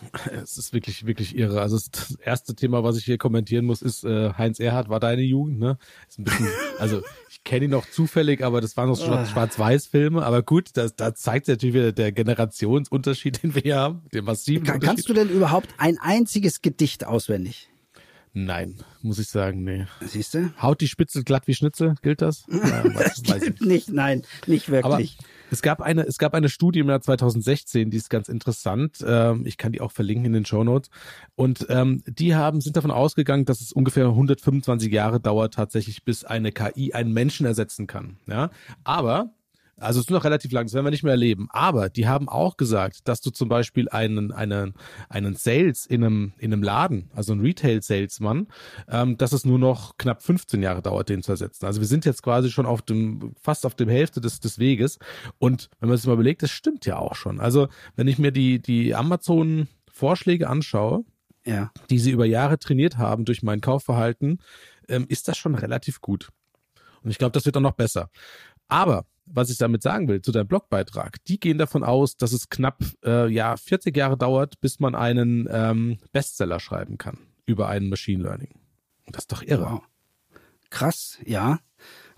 Es 0.43 0.59
ist 0.59 0.73
wirklich, 0.73 1.07
wirklich 1.07 1.37
irre. 1.37 1.61
Also 1.61 1.79
das 1.91 2.17
erste 2.25 2.55
Thema, 2.55 2.83
was 2.83 2.97
ich 2.97 3.05
hier 3.05 3.19
kommentieren 3.19 3.65
muss, 3.65 3.83
ist 3.83 4.05
äh, 4.05 4.33
Heinz 4.35 4.61
Erhardt 4.61 4.89
war 4.89 5.01
deine 5.01 5.23
Jugend, 5.23 5.59
ne? 5.59 5.79
Ist 6.09 6.19
ein 6.19 6.25
bisschen, 6.25 6.49
also 6.79 7.03
ich 7.31 7.45
kenne 7.45 7.67
ihn 7.67 7.71
noch 7.71 7.89
zufällig, 7.89 8.43
aber 8.43 8.61
das 8.61 8.77
waren 8.77 8.89
noch 8.89 9.01
ah. 9.09 9.27
Schwarz-Weiß-Filme. 9.27 10.25
Aber 10.25 10.43
gut, 10.43 10.71
das, 10.75 10.97
da 10.97 11.15
zeigt 11.15 11.47
sich 11.47 11.55
natürlich 11.55 11.75
wieder 11.75 11.93
der 11.93 12.13
Generationsunterschied, 12.13 13.43
den 13.43 13.55
wir 13.55 13.63
hier 13.63 13.77
haben, 13.77 14.03
den 14.13 14.25
massiven 14.25 14.65
Kann, 14.65 14.81
Kannst 14.81 15.09
du 15.09 15.15
denn 15.15 15.29
überhaupt 15.29 15.69
ein 15.79 15.99
einziges 15.99 16.63
Gedicht 16.63 17.05
auswendig? 17.05 17.72
Nein, 18.35 18.77
muss 19.03 19.19
ich 19.19 19.29
sagen, 19.29 19.63
nee. 19.63 19.87
Siehst 20.01 20.33
du? 20.33 20.51
Haut 20.61 20.81
die 20.81 20.89
Spitze 20.89 21.23
glatt 21.23 21.47
wie 21.47 21.55
Schnitzel, 21.55 21.97
gilt 22.01 22.23
das? 22.23 22.47
Ja, 22.53 22.83
das 22.89 23.23
gilt 23.23 23.61
nicht, 23.61 23.91
nein, 23.91 24.23
nicht 24.47 24.71
wirklich. 24.71 24.85
Aber 24.85 25.01
es 25.51 25.61
gab 25.61 25.83
eine, 25.83 26.03
es 26.07 26.17
gab 26.17 26.33
eine 26.33 26.49
Studie 26.49 26.79
im 26.79 26.89
Jahr 26.89 27.03
2016, 27.03 27.91
die 27.91 27.97
ist 27.99 28.09
ganz 28.09 28.31
interessant. 28.31 29.05
Ähm, 29.07 29.45
ich 29.45 29.59
kann 29.59 29.73
die 29.73 29.83
auch 29.83 29.93
verlinken 29.93 30.27
in 30.27 30.33
den 30.33 30.47
Show 30.47 30.65
Notes. 30.65 30.89
Und 31.35 31.67
ähm, 31.69 32.03
die 32.07 32.35
haben, 32.35 32.63
sind 32.63 32.77
davon 32.77 32.91
ausgegangen, 32.91 33.45
dass 33.45 33.61
es 33.61 33.73
ungefähr 33.73 34.07
125 34.07 34.91
Jahre 34.91 35.21
dauert 35.21 35.53
tatsächlich, 35.53 36.05
bis 36.05 36.25
eine 36.25 36.53
KI 36.53 36.95
einen 36.95 37.13
Menschen 37.13 37.45
ersetzen 37.45 37.87
kann. 37.87 38.17
Ja, 38.27 38.51
aber 38.83 39.35
also 39.83 40.01
es 40.01 40.07
ist 40.07 40.11
noch 40.11 40.25
relativ 40.25 40.53
lang, 40.53 40.67
das 40.67 40.75
werden 40.75 40.87
wir 40.87 40.91
nicht 40.91 41.03
mehr 41.03 41.13
erleben. 41.13 41.49
Aber 41.51 41.89
die 41.89 42.07
haben 42.07 42.29
auch 42.29 42.57
gesagt, 42.57 43.09
dass 43.09 43.21
du 43.21 43.31
zum 43.31 43.49
Beispiel 43.49 43.89
einen, 43.89 44.33
einen, 44.33 44.75
einen 45.09 45.35
Sales 45.35 45.87
in 45.87 46.05
einem, 46.05 46.33
in 46.39 46.53
einem 46.53 46.63
Laden, 46.63 47.11
also 47.15 47.33
ein 47.33 47.41
Retail-Salesman, 47.41 48.49
ähm, 48.89 49.19
dass 49.19 49.33
es 49.33 49.45
nur 49.45 49.59
noch 49.59 49.97
knapp 49.99 50.23
15 50.23 50.63
Jahre 50.63 50.83
dauert, 50.83 51.09
den 51.09 51.23
zu 51.23 51.33
ersetzen. 51.33 51.67
Also 51.67 51.81
wir 51.81 51.89
sind 51.89 52.05
jetzt 52.05 52.23
quasi 52.23 52.51
schon 52.51 52.67
auf 52.67 52.83
dem, 52.83 53.35
fast 53.41 53.67
auf 53.67 53.75
dem 53.75 53.89
Hälfte 53.89 54.21
des, 54.21 54.41
des 54.41 54.59
Weges. 54.59 54.99
Und 55.39 55.69
wenn 55.81 55.89
man 55.89 55.99
sich 55.99 56.07
mal 56.07 56.15
überlegt, 56.15 56.43
das 56.43 56.51
stimmt 56.51 56.87
ja 56.87 56.99
auch 56.99 57.15
schon. 57.15 57.41
Also 57.41 57.69
wenn 57.97 58.09
ich 58.09 58.19
mir 58.19 58.33
die, 58.33 58.61
die 58.61 58.95
Amazon-Vorschläge 58.95 60.49
anschaue, 60.49 61.05
ja. 61.45 61.71
die 61.91 61.99
sie 61.99 62.11
über 62.11 62.25
Jahre 62.25 62.59
trainiert 62.59 62.99
haben 62.99 63.25
durch 63.25 63.43
mein 63.43 63.61
Kaufverhalten, 63.61 64.39
ähm, 64.89 65.07
ist 65.09 65.29
das 65.29 65.37
schon 65.37 65.55
relativ 65.55 66.01
gut. 66.01 66.31
Und 67.03 67.11
ich 67.11 67.19
glaube, 67.19 67.33
das 67.33 67.47
wird 67.47 67.57
auch 67.57 67.63
noch 67.63 67.73
besser. 67.73 68.11
Aber 68.69 69.05
was 69.27 69.51
ich 69.51 69.59
damit 69.59 69.83
sagen 69.83 70.09
will, 70.09 70.23
zu 70.23 70.33
deinem 70.33 70.49
Blogbeitrag, 70.49 71.25
die 71.25 71.39
gehen 71.39 71.59
davon 71.59 71.85
aus, 71.85 72.17
dass 72.17 72.33
es 72.33 72.49
knapp 72.49 72.83
äh, 73.05 73.29
ja 73.29 73.57
40 73.57 73.97
Jahre 73.97 74.17
dauert, 74.17 74.61
bis 74.61 74.81
man 74.81 74.95
einen 74.95 75.49
ähm, 75.51 75.99
Bestseller 76.13 76.61
schreiben 76.61 76.99
kann 76.99 77.19
über 77.47 77.69
einen 77.69 77.89
Machine 77.89 78.23
Learning. 78.23 78.51
Das 79.07 79.25
ist 79.25 79.33
doch 79.33 79.43
irre. 79.43 79.65
Wow. 79.73 79.83
Krass, 80.71 81.19
ja. 81.25 81.59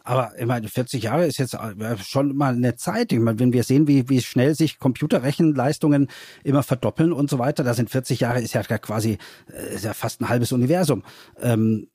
Aber 0.06 0.32
ich 0.38 0.44
meine, 0.44 0.68
40 0.68 1.04
Jahre 1.04 1.26
ist 1.26 1.38
jetzt 1.38 1.54
äh, 1.54 1.96
schon 1.98 2.36
mal 2.36 2.54
eine 2.54 2.76
Zeit. 2.76 3.10
Ich 3.10 3.18
meine, 3.18 3.38
wenn 3.38 3.54
wir 3.54 3.64
sehen, 3.64 3.88
wie, 3.88 4.08
wie 4.10 4.20
schnell 4.20 4.54
sich 4.54 4.78
Computerrechenleistungen 4.78 6.08
immer 6.44 6.62
verdoppeln 6.62 7.10
und 7.12 7.30
so 7.30 7.38
weiter, 7.38 7.64
da 7.64 7.72
sind 7.72 7.88
40 7.88 8.20
Jahre 8.20 8.42
ist 8.42 8.52
ja 8.52 8.62
quasi 8.62 9.16
äh, 9.50 9.74
ist 9.74 9.84
ja 9.84 9.94
fast 9.94 10.20
ein 10.20 10.28
halbes 10.28 10.52
Universum. 10.52 11.04
Ähm, 11.40 11.88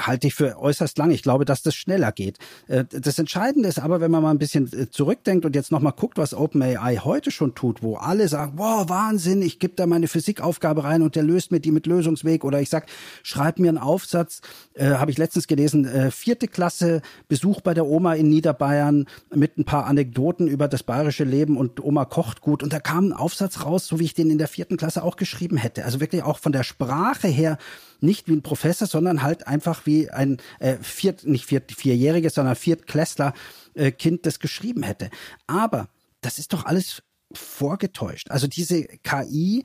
halte 0.00 0.28
ich 0.28 0.34
für 0.34 0.58
äußerst 0.58 0.96
lang. 0.96 1.10
Ich 1.10 1.22
glaube, 1.22 1.44
dass 1.44 1.62
das 1.62 1.74
schneller 1.74 2.10
geht. 2.10 2.38
Äh, 2.68 2.84
das 2.90 3.18
Entscheidende 3.18 3.68
ist 3.68 3.80
aber, 3.80 4.00
wenn 4.00 4.10
man 4.10 4.22
mal 4.22 4.30
ein 4.30 4.38
bisschen 4.38 4.90
zurückdenkt 4.90 5.44
und 5.44 5.54
jetzt 5.54 5.70
nochmal 5.70 5.92
guckt, 5.92 6.16
was 6.16 6.32
OpenAI 6.32 6.96
heute 7.04 7.30
schon 7.30 7.54
tut, 7.54 7.82
wo 7.82 7.96
alle 7.96 8.28
sagen, 8.28 8.54
wow, 8.56 8.88
Wahnsinn, 8.88 9.42
ich 9.42 9.58
gebe 9.58 9.74
da 9.74 9.86
meine 9.86 10.08
Physikaufgabe 10.08 10.84
rein 10.84 11.02
und 11.02 11.16
der 11.16 11.22
löst 11.22 11.52
mir 11.52 11.60
die 11.60 11.70
mit 11.70 11.86
Lösungsweg 11.86 12.44
oder 12.44 12.62
ich 12.62 12.70
sag, 12.70 12.86
schreib 13.22 13.58
mir 13.58 13.68
einen 13.68 13.76
Aufsatz, 13.76 14.40
äh, 14.72 14.92
habe 14.92 15.10
ich 15.10 15.18
letztens 15.18 15.46
gelesen, 15.46 15.84
äh, 15.84 16.10
vierte 16.10 16.48
Klasse 16.48 17.02
Besuch 17.28 17.60
bei 17.60 17.74
der 17.74 17.86
Oma 17.86 18.14
in 18.14 18.28
Niederbayern 18.28 19.06
mit 19.34 19.58
ein 19.58 19.64
paar 19.64 19.86
Anekdoten 19.86 20.46
über 20.46 20.68
das 20.68 20.82
bayerische 20.82 21.24
Leben 21.24 21.56
und 21.56 21.82
Oma 21.82 22.04
kocht 22.04 22.40
gut. 22.40 22.62
Und 22.62 22.72
da 22.72 22.80
kam 22.80 23.08
ein 23.08 23.12
Aufsatz 23.12 23.64
raus, 23.64 23.86
so 23.86 23.98
wie 23.98 24.04
ich 24.04 24.14
den 24.14 24.30
in 24.30 24.38
der 24.38 24.48
vierten 24.48 24.76
Klasse 24.76 25.02
auch 25.02 25.16
geschrieben 25.16 25.56
hätte. 25.56 25.84
Also 25.84 26.00
wirklich 26.00 26.22
auch 26.22 26.38
von 26.38 26.52
der 26.52 26.62
Sprache 26.62 27.28
her 27.28 27.58
nicht 28.00 28.28
wie 28.28 28.32
ein 28.32 28.42
Professor, 28.42 28.86
sondern 28.86 29.22
halt 29.22 29.46
einfach 29.46 29.86
wie 29.86 30.10
ein 30.10 30.38
äh, 30.60 30.76
viert, 30.80 31.26
nicht 31.26 31.46
viert, 31.46 31.72
vierjähriges, 31.72 32.34
sondern 32.34 32.54
Viertklässler 32.54 33.34
äh, 33.74 33.90
Kind 33.90 34.26
das 34.26 34.38
geschrieben 34.38 34.82
hätte. 34.82 35.10
Aber 35.46 35.88
das 36.20 36.38
ist 36.38 36.52
doch 36.52 36.64
alles 36.64 37.02
vorgetäuscht. 37.32 38.30
Also 38.30 38.46
diese 38.46 38.84
KI 38.84 39.64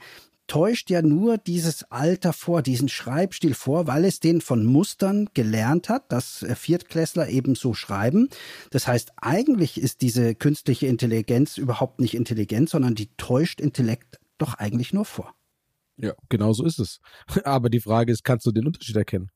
täuscht 0.51 0.89
ja 0.89 1.01
nur 1.01 1.37
dieses 1.37 1.89
Alter 1.93 2.33
vor, 2.33 2.61
diesen 2.61 2.89
Schreibstil 2.89 3.53
vor, 3.53 3.87
weil 3.87 4.03
es 4.03 4.19
den 4.19 4.41
von 4.41 4.65
Mustern 4.65 5.29
gelernt 5.33 5.87
hat, 5.87 6.11
dass 6.11 6.45
Viertklässler 6.55 7.29
eben 7.29 7.55
so 7.55 7.73
schreiben. 7.73 8.27
Das 8.69 8.85
heißt, 8.85 9.13
eigentlich 9.15 9.79
ist 9.79 10.01
diese 10.01 10.35
künstliche 10.35 10.87
Intelligenz 10.87 11.57
überhaupt 11.57 12.01
nicht 12.01 12.15
intelligent, 12.15 12.67
sondern 12.67 12.95
die 12.95 13.15
täuscht 13.15 13.61
Intellekt 13.61 14.19
doch 14.37 14.55
eigentlich 14.55 14.91
nur 14.91 15.05
vor. 15.05 15.33
Ja, 15.95 16.15
genau 16.27 16.51
so 16.51 16.65
ist 16.65 16.79
es. 16.79 16.99
Aber 17.45 17.69
die 17.69 17.79
Frage 17.79 18.11
ist, 18.11 18.25
kannst 18.25 18.45
du 18.45 18.51
den 18.51 18.67
Unterschied 18.67 18.97
erkennen? 18.97 19.31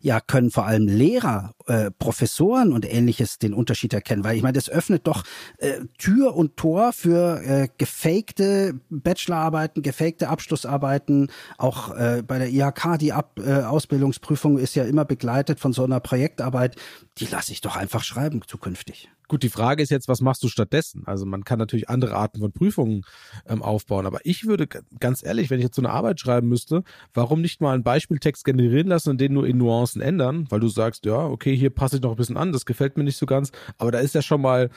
Ja, 0.00 0.20
können 0.20 0.50
vor 0.50 0.66
allem 0.66 0.86
Lehrer, 0.86 1.54
äh, 1.66 1.90
Professoren 1.90 2.72
und 2.72 2.90
ähnliches 2.90 3.38
den 3.38 3.54
Unterschied 3.54 3.92
erkennen, 3.92 4.24
weil 4.24 4.36
ich 4.36 4.42
meine, 4.42 4.54
das 4.54 4.68
öffnet 4.68 5.06
doch 5.06 5.24
äh, 5.58 5.80
Tür 5.98 6.36
und 6.36 6.56
Tor 6.56 6.92
für 6.92 7.40
äh, 7.42 7.68
gefakte 7.78 8.80
Bachelorarbeiten, 8.90 9.82
gefakte 9.82 10.28
Abschlussarbeiten. 10.28 11.30
Auch 11.58 11.94
äh, 11.94 12.22
bei 12.26 12.38
der 12.38 12.50
IHK, 12.50 12.98
die 12.98 13.12
Ab 13.12 13.38
äh, 13.38 13.62
Ausbildungsprüfung 13.62 14.58
ist 14.58 14.74
ja 14.74 14.84
immer 14.84 15.04
begleitet 15.04 15.60
von 15.60 15.72
so 15.72 15.84
einer 15.84 16.00
Projektarbeit. 16.00 16.76
Die 17.18 17.26
lasse 17.26 17.52
ich 17.52 17.60
doch 17.60 17.76
einfach 17.76 18.04
schreiben 18.04 18.42
zukünftig. 18.46 19.08
Gut, 19.28 19.42
die 19.42 19.48
Frage 19.48 19.82
ist 19.82 19.90
jetzt, 19.90 20.08
was 20.08 20.20
machst 20.20 20.42
du 20.42 20.48
stattdessen? 20.48 21.02
Also 21.06 21.24
man 21.24 21.44
kann 21.44 21.58
natürlich 21.58 21.88
andere 21.88 22.14
Arten 22.14 22.40
von 22.40 22.52
Prüfungen 22.52 23.04
ähm, 23.46 23.62
aufbauen, 23.62 24.06
aber 24.06 24.20
ich 24.24 24.46
würde 24.46 24.66
ganz 25.00 25.24
ehrlich, 25.24 25.50
wenn 25.50 25.58
ich 25.58 25.64
jetzt 25.64 25.76
so 25.76 25.82
eine 25.82 25.90
Arbeit 25.90 26.20
schreiben 26.20 26.48
müsste, 26.48 26.84
warum 27.14 27.40
nicht 27.40 27.60
mal 27.60 27.74
einen 27.74 27.82
Beispieltext 27.82 28.44
generieren 28.44 28.88
lassen 28.88 29.10
und 29.10 29.20
den 29.20 29.32
nur 29.32 29.46
in 29.46 29.56
Nuancen 29.56 30.02
ändern, 30.02 30.46
weil 30.50 30.60
du 30.60 30.68
sagst, 30.68 31.06
ja, 31.06 31.26
okay, 31.26 31.56
hier 31.56 31.70
passe 31.70 31.96
ich 31.96 32.02
noch 32.02 32.10
ein 32.10 32.16
bisschen 32.16 32.36
an, 32.36 32.52
das 32.52 32.66
gefällt 32.66 32.96
mir 32.96 33.04
nicht 33.04 33.16
so 33.16 33.26
ganz, 33.26 33.50
aber 33.78 33.92
da 33.92 33.98
ist 33.98 34.14
ja 34.14 34.22
schon 34.22 34.42
mal 34.42 34.70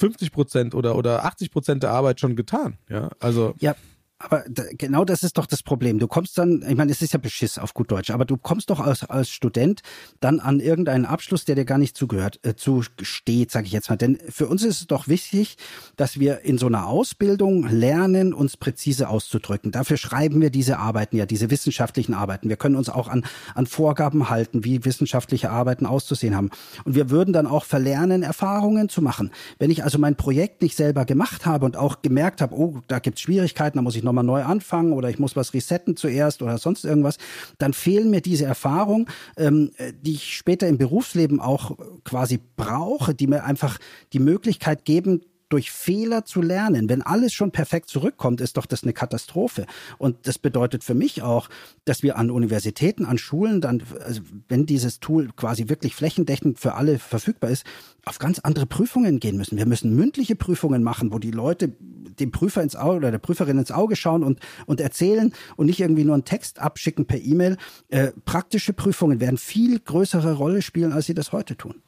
50 0.00 0.32
Prozent 0.32 0.74
oder, 0.74 0.96
oder 0.96 1.24
80 1.24 1.50
Prozent 1.50 1.82
der 1.82 1.90
Arbeit 1.90 2.20
schon 2.20 2.36
getan. 2.36 2.78
Ja, 2.88 3.10
also. 3.18 3.54
Ja, 3.58 3.74
aber 4.22 4.44
genau 4.76 5.06
das 5.06 5.22
ist 5.22 5.38
doch 5.38 5.46
das 5.46 5.62
Problem. 5.62 5.98
Du 5.98 6.06
kommst 6.06 6.36
dann, 6.36 6.62
ich 6.68 6.76
meine, 6.76 6.92
es 6.92 7.00
ist 7.00 7.14
ja 7.14 7.18
Beschiss 7.18 7.58
auf 7.58 7.72
gut 7.72 7.90
Deutsch, 7.90 8.10
aber 8.10 8.26
du 8.26 8.36
kommst 8.36 8.68
doch 8.68 8.78
als, 8.78 9.02
als 9.08 9.30
Student 9.30 9.80
dann 10.20 10.40
an 10.40 10.60
irgendeinen 10.60 11.06
Abschluss, 11.06 11.46
der 11.46 11.54
dir 11.54 11.64
gar 11.64 11.78
nicht 11.78 11.96
zugehört, 11.96 12.38
äh, 12.42 12.54
zusteht, 12.54 13.50
sage 13.50 13.66
ich 13.66 13.72
jetzt 13.72 13.88
mal. 13.88 13.96
Denn 13.96 14.18
für 14.28 14.46
uns 14.46 14.62
ist 14.62 14.82
es 14.82 14.86
doch 14.86 15.08
wichtig, 15.08 15.56
dass 15.96 16.20
wir 16.20 16.40
in 16.42 16.58
so 16.58 16.66
einer 16.66 16.86
Ausbildung 16.86 17.66
lernen, 17.66 18.34
uns 18.34 18.58
präzise 18.58 19.08
auszudrücken. 19.08 19.72
Dafür 19.72 19.96
schreiben 19.96 20.42
wir 20.42 20.50
diese 20.50 20.78
Arbeiten 20.78 21.16
ja, 21.16 21.24
diese 21.24 21.50
wissenschaftlichen 21.50 22.12
Arbeiten. 22.12 22.50
Wir 22.50 22.56
können 22.56 22.76
uns 22.76 22.90
auch 22.90 23.08
an, 23.08 23.24
an 23.54 23.64
Vorgaben 23.64 24.28
halten, 24.28 24.64
wie 24.64 24.84
wissenschaftliche 24.84 25.50
Arbeiten 25.50 25.86
auszusehen 25.86 26.36
haben. 26.36 26.50
Und 26.84 26.94
wir 26.94 27.08
würden 27.08 27.32
dann 27.32 27.46
auch 27.46 27.64
verlernen, 27.64 28.22
Erfahrungen 28.22 28.90
zu 28.90 29.00
machen. 29.00 29.30
Wenn 29.58 29.70
ich 29.70 29.82
also 29.82 29.96
mein 29.96 30.16
Projekt 30.16 30.60
nicht 30.60 30.76
selber 30.76 31.06
gemacht 31.06 31.46
habe 31.46 31.64
und 31.64 31.78
auch 31.78 32.02
gemerkt 32.02 32.42
habe, 32.42 32.54
oh, 32.54 32.82
da 32.86 32.98
gibt's 32.98 33.22
Schwierigkeiten, 33.22 33.78
da 33.78 33.82
muss 33.82 33.96
ich 33.96 34.02
noch 34.02 34.09
nochmal 34.10 34.24
neu 34.24 34.42
anfangen 34.42 34.92
oder 34.92 35.08
ich 35.08 35.18
muss 35.18 35.36
was 35.36 35.54
resetten 35.54 35.96
zuerst 35.96 36.42
oder 36.42 36.58
sonst 36.58 36.84
irgendwas, 36.84 37.16
dann 37.58 37.72
fehlen 37.72 38.10
mir 38.10 38.20
diese 38.20 38.44
Erfahrungen, 38.44 39.06
ähm, 39.36 39.70
die 40.02 40.12
ich 40.12 40.36
später 40.36 40.68
im 40.68 40.78
Berufsleben 40.78 41.40
auch 41.40 41.76
quasi 42.04 42.40
brauche, 42.56 43.14
die 43.14 43.26
mir 43.26 43.44
einfach 43.44 43.78
die 44.12 44.18
Möglichkeit 44.18 44.84
geben, 44.84 45.22
durch 45.50 45.70
Fehler 45.70 46.24
zu 46.24 46.40
lernen. 46.40 46.88
Wenn 46.88 47.02
alles 47.02 47.32
schon 47.32 47.50
perfekt 47.50 47.90
zurückkommt, 47.90 48.40
ist 48.40 48.56
doch 48.56 48.66
das 48.66 48.82
eine 48.82 48.92
Katastrophe. 48.92 49.66
Und 49.98 50.16
das 50.26 50.38
bedeutet 50.38 50.84
für 50.84 50.94
mich 50.94 51.22
auch, 51.22 51.48
dass 51.84 52.02
wir 52.02 52.16
an 52.16 52.30
Universitäten, 52.30 53.04
an 53.04 53.18
Schulen 53.18 53.60
dann, 53.60 53.82
also 54.04 54.22
wenn 54.48 54.64
dieses 54.64 55.00
Tool 55.00 55.30
quasi 55.36 55.68
wirklich 55.68 55.94
flächendeckend 55.94 56.58
für 56.58 56.74
alle 56.74 56.98
verfügbar 56.98 57.50
ist, 57.50 57.66
auf 58.04 58.18
ganz 58.18 58.38
andere 58.38 58.66
Prüfungen 58.66 59.20
gehen 59.20 59.36
müssen. 59.36 59.58
Wir 59.58 59.66
müssen 59.66 59.94
mündliche 59.94 60.36
Prüfungen 60.36 60.82
machen, 60.82 61.12
wo 61.12 61.18
die 61.18 61.32
Leute 61.32 61.68
dem 61.68 62.30
Prüfer 62.30 62.62
ins 62.62 62.76
Auge 62.76 62.96
oder 62.96 63.10
der 63.10 63.18
Prüferin 63.18 63.58
ins 63.58 63.72
Auge 63.72 63.96
schauen 63.96 64.22
und, 64.22 64.40
und 64.66 64.80
erzählen 64.80 65.32
und 65.56 65.66
nicht 65.66 65.80
irgendwie 65.80 66.04
nur 66.04 66.14
einen 66.14 66.24
Text 66.24 66.60
abschicken 66.60 67.06
per 67.06 67.18
E-Mail. 67.18 67.56
Äh, 67.88 68.12
praktische 68.24 68.72
Prüfungen 68.72 69.20
werden 69.20 69.38
viel 69.38 69.80
größere 69.80 70.34
Rolle 70.34 70.62
spielen, 70.62 70.92
als 70.92 71.06
sie 71.06 71.14
das 71.14 71.32
heute 71.32 71.56
tun 71.56 71.82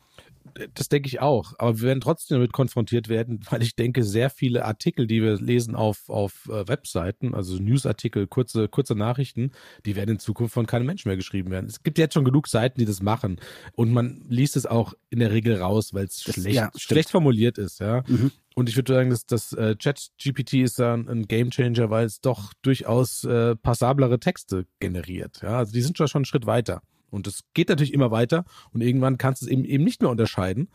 das 0.74 0.88
denke 0.88 1.08
ich 1.08 1.20
auch. 1.20 1.54
Aber 1.58 1.80
wir 1.80 1.88
werden 1.88 2.00
trotzdem 2.00 2.36
damit 2.36 2.52
konfrontiert 2.52 3.08
werden, 3.08 3.40
weil 3.50 3.62
ich 3.62 3.76
denke, 3.76 4.04
sehr 4.04 4.30
viele 4.30 4.64
Artikel, 4.64 5.06
die 5.06 5.22
wir 5.22 5.36
lesen 5.36 5.74
auf, 5.74 6.08
auf 6.08 6.48
äh, 6.48 6.66
Webseiten, 6.68 7.34
also 7.34 7.56
Newsartikel, 7.56 8.26
kurze, 8.26 8.68
kurze 8.68 8.94
Nachrichten, 8.94 9.52
die 9.86 9.96
werden 9.96 10.10
in 10.10 10.18
Zukunft 10.18 10.54
von 10.54 10.66
keinem 10.66 10.86
Menschen 10.86 11.08
mehr 11.08 11.16
geschrieben 11.16 11.50
werden. 11.50 11.66
Es 11.66 11.82
gibt 11.82 11.98
jetzt 11.98 12.14
schon 12.14 12.24
genug 12.24 12.48
Seiten, 12.48 12.78
die 12.78 12.86
das 12.86 13.02
machen. 13.02 13.40
Und 13.74 13.92
man 13.92 14.22
liest 14.28 14.56
es 14.56 14.66
auch 14.66 14.94
in 15.10 15.18
der 15.18 15.32
Regel 15.32 15.56
raus, 15.56 15.94
weil 15.94 16.06
es 16.06 16.22
schlecht, 16.22 16.56
ja, 16.56 16.70
schlecht 16.76 17.10
formuliert 17.10 17.58
ist, 17.58 17.80
ja. 17.80 18.02
Mhm. 18.06 18.30
Und 18.54 18.68
ich 18.68 18.76
würde 18.76 18.92
sagen, 18.92 19.10
dass 19.10 19.24
das 19.24 19.52
äh, 19.54 19.76
Chat-GPT 19.76 20.54
ist 20.54 20.78
da 20.78 20.94
ein, 20.94 21.08
ein 21.08 21.26
Gamechanger, 21.26 21.88
weil 21.90 22.04
es 22.04 22.20
doch 22.20 22.52
durchaus 22.62 23.24
äh, 23.24 23.56
passablere 23.56 24.20
Texte 24.20 24.66
generiert. 24.78 25.40
Ja, 25.42 25.58
also 25.58 25.72
die 25.72 25.80
sind 25.80 25.96
schon 25.96 26.08
einen 26.14 26.24
Schritt 26.24 26.44
weiter. 26.46 26.82
Und 27.12 27.26
es 27.26 27.44
geht 27.54 27.68
natürlich 27.68 27.92
immer 27.92 28.10
weiter 28.10 28.44
und 28.72 28.80
irgendwann 28.80 29.18
kannst 29.18 29.42
du 29.42 29.46
es 29.46 29.52
eben, 29.52 29.64
eben 29.64 29.84
nicht 29.84 30.00
mehr 30.00 30.10
unterscheiden. 30.10 30.68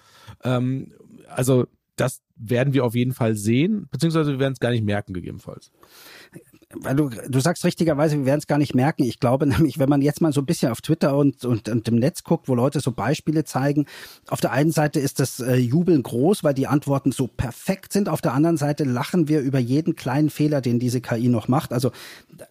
Ähm, 0.44 0.94
also 1.28 1.68
das 1.96 2.22
werden 2.36 2.74
wir 2.74 2.86
auf 2.86 2.96
jeden 2.96 3.14
Fall 3.14 3.36
sehen, 3.36 3.88
beziehungsweise 3.92 4.34
wir 4.34 4.40
werden 4.40 4.54
es 4.54 4.60
gar 4.60 4.70
nicht 4.70 4.84
merken, 4.86 5.14
gegebenenfalls 5.14 5.72
weil 6.74 6.98
du, 6.98 7.10
du 7.10 7.40
sagst 7.40 7.64
richtigerweise, 7.64 8.18
wir 8.18 8.26
werden 8.26 8.40
es 8.40 8.48
gar 8.48 8.58
nicht 8.58 8.76
merken. 8.76 9.04
Ich 9.04 9.20
glaube 9.20 9.48
nämlich, 9.48 9.80
wenn 9.80 9.90
man 9.90 10.02
jetzt 10.02 10.22
mal 10.22 10.34
so 10.34 10.42
ein 10.42 10.46
bisschen 10.46 10.72
auf 10.72 10.82
Twitter 10.82 11.16
und, 11.16 11.46
und, 11.46 11.70
und 11.70 11.88
im 11.88 11.96
Netz 11.96 12.24
guckt, 12.24 12.50
wo 12.50 12.56
Leute 12.56 12.82
so 12.82 12.92
Beispiele 12.92 13.46
zeigen, 13.46 13.86
auf 14.28 14.42
der 14.42 14.52
einen 14.52 14.72
Seite 14.72 15.00
ist 15.00 15.20
das 15.20 15.40
äh, 15.40 15.56
Jubeln 15.56 16.04
groß, 16.04 16.44
weil 16.44 16.54
die 16.54 16.68
Antworten 16.68 17.12
so 17.12 17.28
perfekt 17.28 17.94
sind. 17.94 18.10
Auf 18.10 18.22
der 18.22 18.34
anderen 18.34 18.58
Seite 18.58 18.84
lachen 18.84 19.28
wir 19.30 19.40
über 19.40 19.60
jeden 19.60 19.96
kleinen 19.96 20.30
Fehler, 20.30 20.60
den 20.62 20.80
diese 20.80 21.00
KI 21.00 21.30
noch 21.30 21.48
macht. 21.48 21.72
Also 21.72 21.92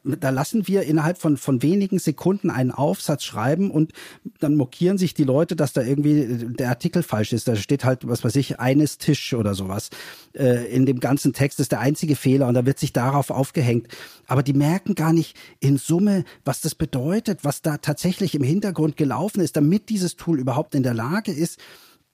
da 0.03 0.31
lassen 0.31 0.67
wir 0.67 0.83
innerhalb 0.83 1.19
von, 1.19 1.37
von 1.37 1.63
wenigen 1.63 1.99
Sekunden 1.99 2.51
einen 2.51 2.71
Aufsatz 2.71 3.25
schreiben 3.25 3.71
und 3.71 3.93
dann 4.41 4.57
mokieren 4.57 4.99
sich 4.99 5.13
die 5.15 5.25
Leute, 5.25 5.57
dass 5.57 5.73
da 5.75 5.83
irgendwie 5.83 6.47
der 6.59 6.71
Artikel 6.71 7.03
falsch 7.03 7.33
ist. 7.33 7.49
Da 7.49 7.57
steht 7.57 7.85
halt, 7.85 8.09
was 8.09 8.25
weiß 8.25 8.37
ich, 8.37 8.59
eines 8.61 8.99
Tisch 8.99 9.35
oder 9.35 9.55
sowas. 9.55 9.91
Äh, 10.33 10.67
in 10.75 10.87
dem 10.87 11.01
ganzen 11.01 11.35
Text 11.35 11.61
ist 11.61 11.73
der 11.73 11.81
einzige 11.81 12.17
Fehler 12.17 12.49
und 12.49 12.55
da 12.55 12.65
wird 12.65 12.79
sich 12.79 12.93
darauf 12.93 13.31
aufgehängt. 13.31 13.89
Aber 14.27 14.43
die 14.43 14.53
merken 14.53 14.95
gar 14.95 15.13
nicht 15.13 15.37
in 15.61 15.79
Summe, 15.79 16.25
was 16.45 16.61
das 16.61 16.75
bedeutet, 16.75 17.45
was 17.45 17.63
da 17.63 17.79
tatsächlich 17.79 18.35
im 18.35 18.43
Hintergrund 18.43 18.97
gelaufen 18.97 19.41
ist, 19.41 19.57
damit 19.57 19.89
dieses 19.89 20.17
Tool 20.17 20.39
überhaupt 20.39 20.75
in 20.75 20.83
der 20.83 20.95
Lage 20.95 21.33
ist, 21.33 21.59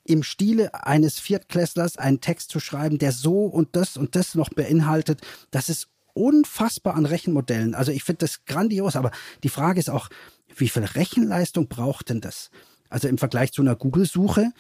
im 0.05 0.23
Stile 0.23 0.87
eines 0.87 1.19
Viertklässlers 1.19 1.97
einen 1.97 2.21
Text 2.21 2.51
zu 2.51 2.61
schreiben, 2.61 2.99
der 2.99 3.13
so 3.13 3.45
und 3.45 3.77
das 3.77 3.97
und 3.97 4.17
das 4.17 4.35
noch 4.35 4.51
beinhaltet. 4.51 5.21
Das 5.51 5.69
ist 5.69 5.89
unfassbar 6.15 6.95
an 6.95 7.07
Rechenmodellen. 7.07 7.75
Also 7.75 7.93
ich 7.93 8.05
finde 8.05 8.27
das 8.27 8.45
grandios, 8.45 8.97
aber 8.97 9.11
die 9.43 9.49
Frage 9.49 9.81
ist 9.81 9.91
auch, 9.91 10.09
wie 10.57 10.69
viel 10.69 10.85
Rechenleistung 10.85 11.69
braucht 11.69 12.11
denn 12.11 12.21
das? 12.21 12.51
Also 12.89 13.09
im 13.09 13.17
Vergleich 13.19 13.53
zu 13.53 13.63
einer 13.63 13.77
Google-Suche 13.77 14.53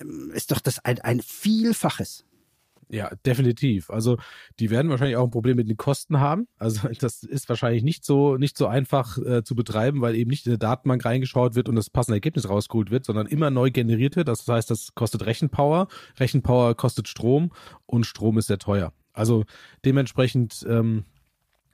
ähm, 0.00 0.30
ist 0.34 0.50
doch 0.50 0.60
das 0.60 0.84
ein, 0.84 1.00
ein 1.00 1.22
Vielfaches. 1.22 2.24
Ja, 2.88 3.10
definitiv. 3.24 3.90
Also 3.90 4.18
die 4.60 4.70
werden 4.70 4.90
wahrscheinlich 4.90 5.16
auch 5.16 5.24
ein 5.24 5.30
Problem 5.30 5.56
mit 5.56 5.68
den 5.68 5.76
Kosten 5.76 6.20
haben. 6.20 6.46
Also 6.58 6.88
das 7.00 7.22
ist 7.22 7.48
wahrscheinlich 7.48 7.82
nicht 7.82 8.04
so 8.04 8.36
nicht 8.36 8.56
so 8.56 8.66
einfach 8.66 9.18
äh, 9.18 9.42
zu 9.42 9.54
betreiben, 9.54 10.00
weil 10.00 10.14
eben 10.14 10.30
nicht 10.30 10.46
in 10.46 10.52
eine 10.52 10.58
Datenbank 10.58 11.04
reingeschaut 11.04 11.54
wird 11.54 11.68
und 11.68 11.76
das 11.76 11.90
passende 11.90 12.16
Ergebnis 12.16 12.48
rausgeholt 12.48 12.90
wird, 12.90 13.04
sondern 13.04 13.26
immer 13.26 13.50
neu 13.50 13.70
generiert 13.70 14.16
wird. 14.16 14.28
Das 14.28 14.46
heißt, 14.46 14.70
das 14.70 14.94
kostet 14.94 15.24
Rechenpower, 15.24 15.88
Rechenpower 16.18 16.74
kostet 16.74 17.08
Strom 17.08 17.52
und 17.86 18.04
Strom 18.04 18.38
ist 18.38 18.48
sehr 18.48 18.58
teuer. 18.58 18.92
Also 19.12 19.44
dementsprechend 19.84 20.64
ähm, 20.68 21.04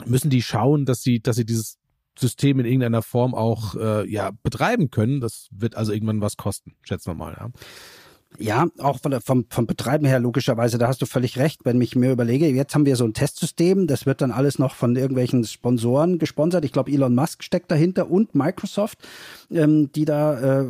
müssen 0.06 0.30
die 0.30 0.42
schauen, 0.42 0.84
dass 0.84 1.02
sie 1.02 1.20
dass 1.20 1.36
sie 1.36 1.46
dieses 1.46 1.78
System 2.18 2.58
in 2.60 2.66
irgendeiner 2.66 3.02
Form 3.02 3.34
auch 3.34 3.74
äh, 3.74 4.10
ja 4.10 4.30
betreiben 4.42 4.90
können. 4.90 5.20
Das 5.20 5.48
wird 5.50 5.76
also 5.76 5.92
irgendwann 5.92 6.20
was 6.20 6.36
kosten, 6.36 6.74
schätzen 6.82 7.10
wir 7.10 7.14
mal. 7.14 7.36
Ja. 7.38 7.50
Ja, 8.40 8.68
auch 8.78 9.00
von 9.00 9.20
vom, 9.20 9.46
vom 9.50 9.66
Betreiben 9.66 10.06
her 10.06 10.20
logischerweise, 10.20 10.78
da 10.78 10.86
hast 10.86 11.02
du 11.02 11.06
völlig 11.06 11.38
recht. 11.38 11.64
Wenn 11.64 11.80
ich 11.80 11.96
mir 11.96 12.12
überlege, 12.12 12.46
jetzt 12.46 12.72
haben 12.72 12.86
wir 12.86 12.94
so 12.94 13.04
ein 13.04 13.12
Testsystem, 13.12 13.88
das 13.88 14.06
wird 14.06 14.20
dann 14.20 14.30
alles 14.30 14.60
noch 14.60 14.76
von 14.76 14.94
irgendwelchen 14.94 15.42
Sponsoren 15.42 16.20
gesponsert. 16.20 16.64
Ich 16.64 16.70
glaube, 16.70 16.92
Elon 16.92 17.16
Musk 17.16 17.42
steckt 17.42 17.68
dahinter 17.68 18.08
und 18.08 18.36
Microsoft, 18.36 18.98
ähm, 19.50 19.90
die 19.90 20.04
da 20.04 20.60
äh, 20.60 20.66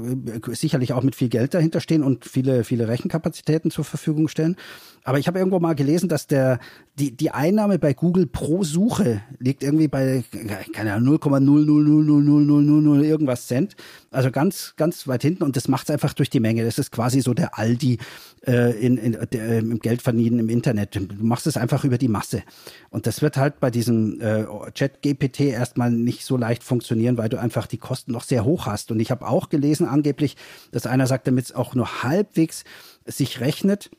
sicherlich 0.53 0.95
auch 0.95 1.03
mit 1.03 1.15
viel 1.15 1.29
Geld 1.29 1.53
dahinter 1.53 1.81
stehen 1.81 2.03
und 2.03 2.25
viele, 2.25 2.65
viele 2.65 2.89
Rechenkapazitäten 2.89 3.71
zur 3.71 3.85
Verfügung 3.85 4.29
stellen. 4.29 4.57
Aber 5.05 5.19
ich 5.19 5.27
habe 5.27 5.39
irgendwo 5.39 5.59
mal 5.59 5.75
gelesen, 5.75 6.09
dass 6.09 6.27
der 6.27 6.59
die 6.99 7.17
die 7.17 7.31
Einnahme 7.31 7.79
bei 7.79 7.95
Google 7.95 8.27
pro 8.27 8.65
Suche 8.65 9.23
liegt 9.39 9.63
irgendwie 9.63 9.89
bei 9.89 10.25
keine 10.73 10.95
Ahnung 10.95 11.17
0,0000000 11.17 13.03
irgendwas 13.03 13.47
Cent, 13.47 13.77
also 14.11 14.31
ganz 14.31 14.75
ganz 14.77 15.07
weit 15.07 15.23
hinten 15.23 15.45
und 15.45 15.57
das 15.57 15.69
macht 15.69 15.89
es 15.89 15.91
einfach 15.91 16.13
durch 16.13 16.31
die 16.31 16.41
Menge. 16.41 16.65
Das 16.65 16.79
ist 16.79 16.91
quasi 16.91 17.21
so 17.21 17.35
der 17.35 17.58
Aldi 17.59 17.99
äh, 18.47 18.79
in, 18.79 18.97
in 18.97 19.13
der, 19.33 19.59
im 19.59 19.79
Geldverdienen 19.79 20.39
im 20.39 20.49
Internet. 20.49 20.95
Du 20.95 21.07
machst 21.19 21.47
es 21.47 21.57
einfach 21.57 21.85
über 21.85 21.99
die 21.99 22.09
Masse 22.09 22.43
und 22.91 23.07
das 23.07 23.21
wird 23.23 23.37
halt 23.37 23.61
bei 23.61 23.71
diesem 23.71 24.21
äh, 24.21 24.47
Chat 24.73 25.03
GPT 25.03 25.41
erstmal 25.41 25.91
nicht 25.91 26.25
so 26.25 26.37
leicht 26.37 26.63
funktionieren, 26.63 27.19
weil 27.19 27.29
du 27.29 27.39
einfach 27.39 27.67
die 27.67 27.79
Kosten 27.79 28.13
noch 28.13 28.23
sehr 28.23 28.45
hoch 28.45 28.67
hast. 28.67 28.91
Und 28.91 29.01
ich 29.01 29.11
habe 29.11 29.27
auch 29.27 29.49
gelesen 29.49 29.87
angeblich, 29.87 30.37
dass 30.71 30.87
einer 30.87 31.07
sagt, 31.07 31.27
damit 31.27 31.47
es 31.47 31.55
auch 31.55 31.75
nur 31.75 32.03
halbwegs 32.03 32.65
sich 33.07 33.41
rechnet 33.41 33.91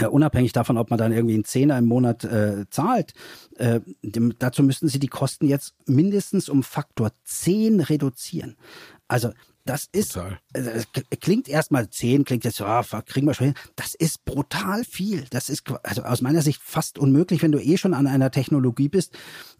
ja, 0.00 0.08
unabhängig 0.08 0.52
davon, 0.52 0.78
ob 0.78 0.90
man 0.90 0.98
dann 0.98 1.12
irgendwie 1.12 1.34
einen 1.34 1.44
Zehner 1.44 1.78
im 1.78 1.86
Monat 1.86 2.24
äh, 2.24 2.66
zahlt, 2.70 3.14
äh, 3.56 3.80
dem, 4.02 4.34
dazu 4.38 4.62
müssten 4.62 4.88
sie 4.88 4.98
die 4.98 5.08
Kosten 5.08 5.46
jetzt 5.46 5.74
mindestens 5.86 6.48
um 6.48 6.62
Faktor 6.62 7.10
10 7.24 7.80
reduzieren. 7.80 8.56
Also 9.08 9.32
Das 9.68 9.86
ist, 9.92 10.14
Total. 10.14 10.38
Äh, 10.54 10.82
klingt 11.20 11.46
erstmal 11.46 11.90
zehn, 11.90 12.24
klingt 12.24 12.44
jetzt 12.44 12.56
so, 12.56 12.64
ah, 12.64 12.82
kriegen 13.04 13.26
wir 13.26 13.34
schon 13.34 13.48
hin. 13.48 13.54
Das 13.76 13.94
ist 13.94 14.24
brutal 14.24 14.82
viel. 14.82 15.26
Das 15.28 15.50
ist 15.50 15.64
also 15.82 16.04
aus 16.04 16.22
meiner 16.22 16.40
Sicht 16.40 16.62
fast 16.64 16.98
unmöglich, 16.98 17.42
wenn 17.42 17.52
du 17.52 17.58
eh 17.58 17.76
schon 17.76 17.92
an 17.92 18.06
einer 18.06 18.30
Technologie 18.30 18.88
bist, 18.88 19.14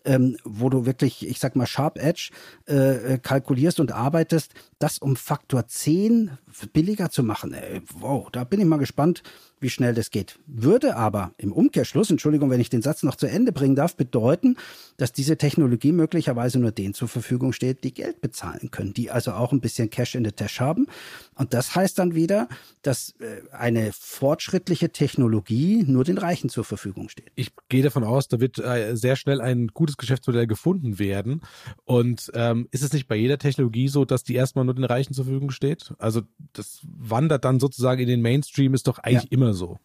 ähm, 0.07 0.39
wo 0.45 0.71
du 0.71 0.87
wirklich, 0.87 1.29
ich 1.29 1.39
sag 1.39 1.57
mal, 1.57 1.67
Sharp 1.67 1.99
Edge 1.99 2.31
äh, 2.67 3.15
äh 3.15 3.19
kalkulierst 3.19 3.81
und 3.81 3.93
arbeitest, 3.93 4.55
das 4.79 4.99
um 4.99 5.15
Faktor 5.15 5.67
zehn 5.67 6.31
billiger 6.73 7.11
zu 7.11 7.23
machen. 7.23 7.53
Ey, 7.53 7.83
wow, 7.93 8.31
da 8.31 8.45
bin 8.45 8.61
ich 8.61 8.67
mal 8.67 8.79
gespannt, 8.79 9.23
wie 9.61 9.71
schnell 9.71 9.95
das 9.95 10.11
geht. 10.11 10.39
Würde 10.47 10.97
aber 10.97 11.33
im 11.37 11.53
Umkehrschluss, 11.53 12.11
Entschuldigung, 12.11 12.51
wenn 12.51 12.61
ich 12.61 12.71
den 12.71 12.83
Satz 12.83 13.03
noch 13.03 13.17
zu 13.17 13.27
Ende 13.27 13.53
bringen 13.53 13.77
darf, 13.77 13.97
bedeuten, 13.97 14.57
dass 14.97 15.13
diese 15.13 15.37
Technologie 15.37 15.93
möglicherweise 15.93 16.59
nur 16.59 16.71
denen 16.71 16.95
zur 16.95 17.09
Verfügung 17.09 17.53
steht, 17.53 17.85
die 17.85 17.93
Geld 17.93 18.21
bezahlen 18.21 18.71
können, 18.71 18.95
die 18.95 19.11
also 19.11 19.33
auch 19.33 19.53
ein 19.53 19.61
bisschen 19.61 19.91
Cash 19.99 20.15
in 20.15 20.25
the 20.25 20.31
Tash 20.31 20.61
haben. 20.61 20.87
Und 21.35 21.55
das 21.55 21.75
heißt 21.75 21.99
dann 21.99 22.15
wieder, 22.15 22.49
dass 22.83 23.15
äh, 23.19 23.43
eine 23.53 23.91
fortschrittliche 23.93 24.91
Technologie 24.91 25.83
nur 25.87 26.05
den 26.05 26.19
Reichen 26.19 26.51
zur 26.51 26.63
Verfügung 26.63 27.09
steht. 27.09 27.33
Ich 27.35 27.51
gehe 27.69 27.83
davon 27.83 28.05
aus, 28.05 28.29
da 28.29 28.39
wird 28.39 28.59
äh, 28.59 28.97
sehr 28.97 29.17
schnell 29.17 29.41
ein 29.41 29.69
gutes 29.69 29.97
Geschäftsmodell 29.97 30.47
gefunden 30.47 31.01
werden. 31.01 31.43
Und 31.85 32.31
ähm, 32.35 32.69
ist 32.71 32.85
es 32.85 32.93
nicht 32.93 33.09
bei 33.09 33.17
jeder 33.17 33.39
Technologie 33.39 33.89
so, 33.89 34.05
dass 34.05 34.23
die 34.23 34.37
erstmal 34.37 34.65
nur 34.65 34.75
den 34.75 34.85
Reichen 34.85 35.15
zur 35.15 35.25
Verfügung 35.25 35.51
steht? 35.51 35.93
Also 35.99 36.23
das 36.53 36.81
wandert 36.85 37.45
dann 37.45 37.59
sozusagen 37.59 38.01
in 38.01 38.09
den 38.09 38.23
Mainstream, 38.23 38.75
ist 38.75 38.87
doch 38.87 39.01
eigentlich 39.01 39.25
ja. 39.25 39.31
immer 39.31 39.53
so. 39.53 39.79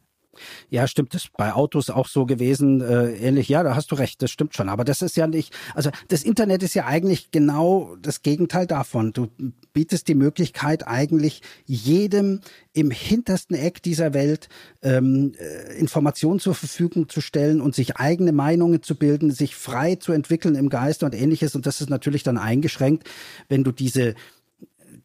Ja, 0.70 0.88
stimmt. 0.88 1.14
Das 1.14 1.26
ist 1.26 1.34
bei 1.34 1.54
Autos 1.54 1.90
auch 1.90 2.08
so 2.08 2.26
gewesen, 2.26 2.82
äh, 2.82 3.16
ähnlich. 3.16 3.50
Ja, 3.50 3.64
da 3.64 3.76
hast 3.76 3.92
du 3.92 3.96
recht, 3.96 4.22
das 4.22 4.32
stimmt 4.32 4.56
schon. 4.56 4.70
Aber 4.70 4.84
das 4.84 5.02
ist 5.02 5.16
ja 5.18 5.28
nicht, 5.28 5.54
also 5.76 5.90
das 6.08 6.24
Internet 6.24 6.64
ist 6.64 6.74
ja 6.74 6.86
eigentlich 6.86 7.32
genau 7.32 7.96
das 8.02 8.22
Gegenteil 8.22 8.68
davon. 8.68 9.14
Du 9.14 9.28
bietest 9.74 10.08
die 10.08 10.16
Möglichkeit 10.16 10.88
eigentlich 10.88 11.42
jedem 11.66 12.42
im 12.74 12.92
hintersten 12.92 13.56
Eck 13.56 13.82
dieser 13.84 14.14
Welt 14.14 14.50
ähm, 14.82 15.34
äh, 15.38 15.78
Informationen 15.78 16.40
zur 16.40 16.56
Verfügung 16.56 17.10
zu 17.10 17.22
stellen 17.22 17.62
und 17.62 17.76
sich 17.76 17.98
eigene 17.98 18.32
Meinungen 18.32 18.82
zu 18.82 18.96
bilden, 18.96 19.32
sich 19.32 19.56
frei 19.56 19.96
zu 19.96 20.12
entwickeln 20.12 20.56
im 20.56 20.70
Geiste 20.70 21.06
und 21.06 21.14
ähnliches. 21.14 21.56
Und 21.56 21.66
das 21.66 21.82
ist 21.82 21.90
natürlich 21.90 22.24
dann 22.24 22.38
eingeschränkt, 22.38 23.10
wenn 23.50 23.64
du 23.64 23.72
diese 23.72 24.16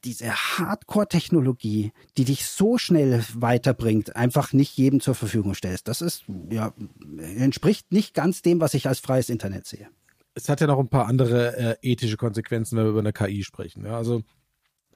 diese 0.05 0.33
Hardcore-Technologie, 0.33 1.93
die 2.17 2.25
dich 2.25 2.47
so 2.47 2.79
schnell 2.79 3.25
weiterbringt, 3.35 4.17
einfach 4.17 4.53
nicht 4.53 4.77
jedem 4.77 5.01
zur 5.01 5.15
Verfügung 5.15 5.55
stellst. 5.55 5.89
Das 5.89 6.01
ist, 6.03 6.25
ja, 6.51 6.73
entspricht 7.19 7.93
nicht 7.93 8.15
ganz 8.15 8.43
dem, 8.43 8.61
was 8.61 8.75
ich 8.75 8.89
als 8.89 9.01
freies 9.01 9.29
Internet 9.29 9.67
sehe. 9.67 9.89
Es 10.35 10.49
hat 10.49 10.61
ja 10.61 10.67
noch 10.67 10.79
ein 10.79 10.89
paar 10.89 11.07
andere 11.07 11.57
äh, 11.57 11.77
ethische 11.83 12.17
Konsequenzen, 12.17 12.77
wenn 12.77 12.85
wir 12.85 12.91
über 12.91 13.01
eine 13.01 13.13
KI 13.13 13.43
sprechen. 13.43 13.85
Ja, 13.85 13.97
also 13.97 14.23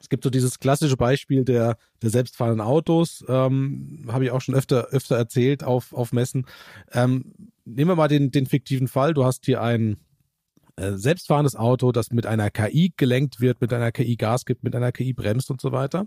es 0.02 0.08
gibt 0.08 0.24
so 0.24 0.30
dieses 0.30 0.58
klassische 0.58 0.96
Beispiel 0.96 1.44
der, 1.44 1.76
der 2.02 2.10
selbstfahrenden 2.10 2.60
Autos, 2.60 3.24
ähm, 3.28 4.04
habe 4.08 4.24
ich 4.24 4.30
auch 4.32 4.40
schon 4.40 4.54
öfter, 4.54 4.88
öfter 4.88 5.16
erzählt 5.16 5.62
auf, 5.62 5.92
auf 5.92 6.12
Messen. 6.12 6.46
Ähm, 6.92 7.32
nehmen 7.64 7.90
wir 7.90 7.96
mal 7.96 8.08
den, 8.08 8.30
den 8.32 8.46
fiktiven 8.46 8.88
Fall, 8.88 9.14
du 9.14 9.24
hast 9.24 9.46
hier 9.46 9.62
einen 9.62 9.98
äh, 10.76 10.92
selbstfahrendes 10.92 11.56
Auto, 11.56 11.92
das 11.92 12.10
mit 12.10 12.26
einer 12.26 12.50
KI 12.50 12.92
gelenkt 12.96 13.40
wird, 13.40 13.60
mit 13.60 13.72
einer 13.72 13.92
KI 13.92 14.16
Gas 14.16 14.44
gibt, 14.44 14.64
mit 14.64 14.74
einer 14.74 14.92
KI 14.92 15.12
bremst 15.12 15.50
und 15.50 15.60
so 15.60 15.72
weiter. 15.72 16.06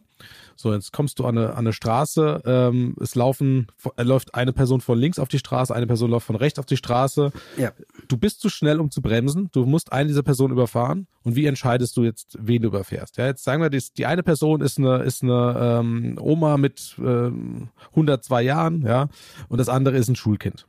So, 0.56 0.74
jetzt 0.74 0.92
kommst 0.92 1.20
du 1.20 1.26
an 1.26 1.38
eine, 1.38 1.52
an 1.52 1.60
eine 1.60 1.74
Straße, 1.74 2.42
ähm, 2.46 2.96
es 3.00 3.16
laufen, 3.16 3.68
äh, 3.98 4.04
läuft 4.04 4.34
eine 4.34 4.54
Person 4.54 4.82
von 4.82 4.98
links 4.98 5.20
auf 5.20 5.28
die 5.28 5.40
Straße, 5.40 5.74
eine 5.74 5.88
Person 5.88 6.10
läuft 6.10 6.28
von 6.28 6.36
rechts 6.36 6.60
auf 6.60 6.66
die 6.66 6.78
Straße. 6.78 7.32
Ja. 7.58 7.74
Du 8.08 8.18
bist 8.18 8.42
zu 8.42 8.50
schnell, 8.50 8.80
um 8.80 8.92
zu 8.92 9.02
bremsen. 9.02 9.50
Du 9.52 9.66
musst 9.66 9.92
eine 9.92 10.08
dieser 10.08 10.24
Personen 10.24 10.54
überfahren. 10.54 11.08
Und 11.24 11.36
wie 11.36 11.46
entscheidest 11.46 11.98
du 11.98 12.04
jetzt, 12.04 12.38
wen 12.40 12.62
du 12.62 12.68
überfährst? 12.68 13.18
Ja, 13.18 13.26
jetzt 13.26 13.44
sagen 13.44 13.62
wir, 13.62 13.70
die, 13.70 13.84
die 13.98 14.06
eine 14.06 14.24
Person 14.24 14.62
ist 14.62 14.78
eine, 14.78 14.98
ist 15.04 15.24
eine 15.24 15.80
ähm, 15.80 16.18
Oma 16.20 16.58
mit 16.58 16.96
ähm, 17.00 17.70
102 17.92 18.44
Jahren, 18.44 18.82
ja, 18.84 19.10
und 19.50 19.58
das 19.60 19.70
andere 19.70 19.98
ist 19.98 20.08
ein 20.08 20.16
Schulkind. 20.16 20.68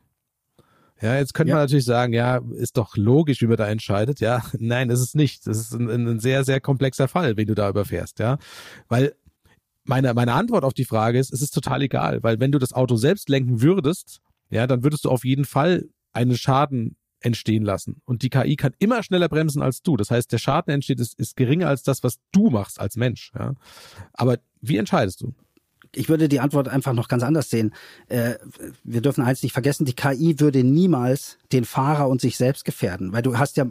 Ja, 1.01 1.17
jetzt 1.17 1.35
könnte 1.35 1.51
ja. 1.51 1.57
man 1.57 1.65
natürlich 1.65 1.85
sagen, 1.85 2.13
ja, 2.13 2.41
ist 2.55 2.77
doch 2.77 2.97
logisch, 2.97 3.43
wie 3.43 3.47
man 3.47 3.57
da 3.57 3.69
entscheidet. 3.69 4.21
Ja, 4.21 4.43
nein, 4.59 4.91
ist 4.91 5.01
es 5.01 5.15
nicht. 5.15 5.47
Das 5.47 5.59
ist 5.59 5.73
ein, 5.73 5.89
ein 5.89 6.21
sehr, 6.21 6.45
sehr 6.45 6.61
komplexer 6.61 7.09
Fall, 7.09 7.37
wenn 7.37 7.47
du 7.47 7.55
da 7.55 7.69
überfährst. 7.69 8.19
Ja, 8.19 8.39
weil 8.89 9.15
meine, 9.85 10.15
meine 10.15 10.33
Antwort 10.33 10.65
auf 10.65 10.75
die 10.75 10.85
Frage 10.85 11.19
ist, 11.19 11.33
es 11.33 11.43
ist 11.43 11.53
total 11.53 11.83
egal, 11.83 12.23
weil 12.23 12.41
wenn 12.41 12.53
du 12.53 12.59
das 12.59 12.73
Auto 12.73 12.97
selbst 12.97 13.29
lenken 13.29 13.61
würdest, 13.61 14.21
ja, 14.51 14.67
dann 14.67 14.83
würdest 14.83 15.05
du 15.05 15.11
auf 15.11 15.25
jeden 15.25 15.45
Fall 15.45 15.89
einen 16.13 16.37
Schaden 16.37 16.97
entstehen 17.21 17.65
lassen. 17.65 18.01
Und 18.05 18.23
die 18.23 18.31
KI 18.31 18.57
kann 18.57 18.73
immer 18.79 19.03
schneller 19.03 19.29
bremsen 19.29 19.63
als 19.63 19.83
du. 19.83 19.97
Das 19.97 20.11
heißt, 20.11 20.31
der 20.33 20.39
Schaden 20.39 20.73
entsteht, 20.73 21.01
ist, 21.01 21.19
ist 21.19 21.37
geringer 21.37 21.69
als 21.69 21.83
das, 21.83 22.03
was 22.03 22.19
du 22.33 22.51
machst 22.51 22.81
als 22.81 22.97
Mensch. 22.97 23.33
Ja. 23.39 23.55
Aber 24.13 24.39
wie 24.61 24.77
entscheidest 24.77 25.23
du? 25.23 25.35
Ich 25.97 26.09
würde 26.09 26.29
die 26.29 26.41
Antwort 26.41 26.69
einfach 26.69 26.93
noch 26.93 27.09
ganz 27.09 27.23
anders 27.23 27.51
sehen. 27.51 27.73
Äh, 28.09 28.35
wir 28.85 29.01
dürfen 29.01 29.25
eins 29.25 29.43
nicht 29.43 29.53
vergessen, 29.53 29.85
die 29.85 29.95
KI 29.95 30.39
würde 30.41 30.63
niemals 30.63 31.39
den 31.53 31.65
Fahrer 31.65 32.09
und 32.09 32.21
sich 32.21 32.37
selbst 32.37 32.65
gefährden, 32.65 33.13
weil 33.13 33.23
du 33.23 33.39
hast 33.39 33.57
ja 33.57 33.65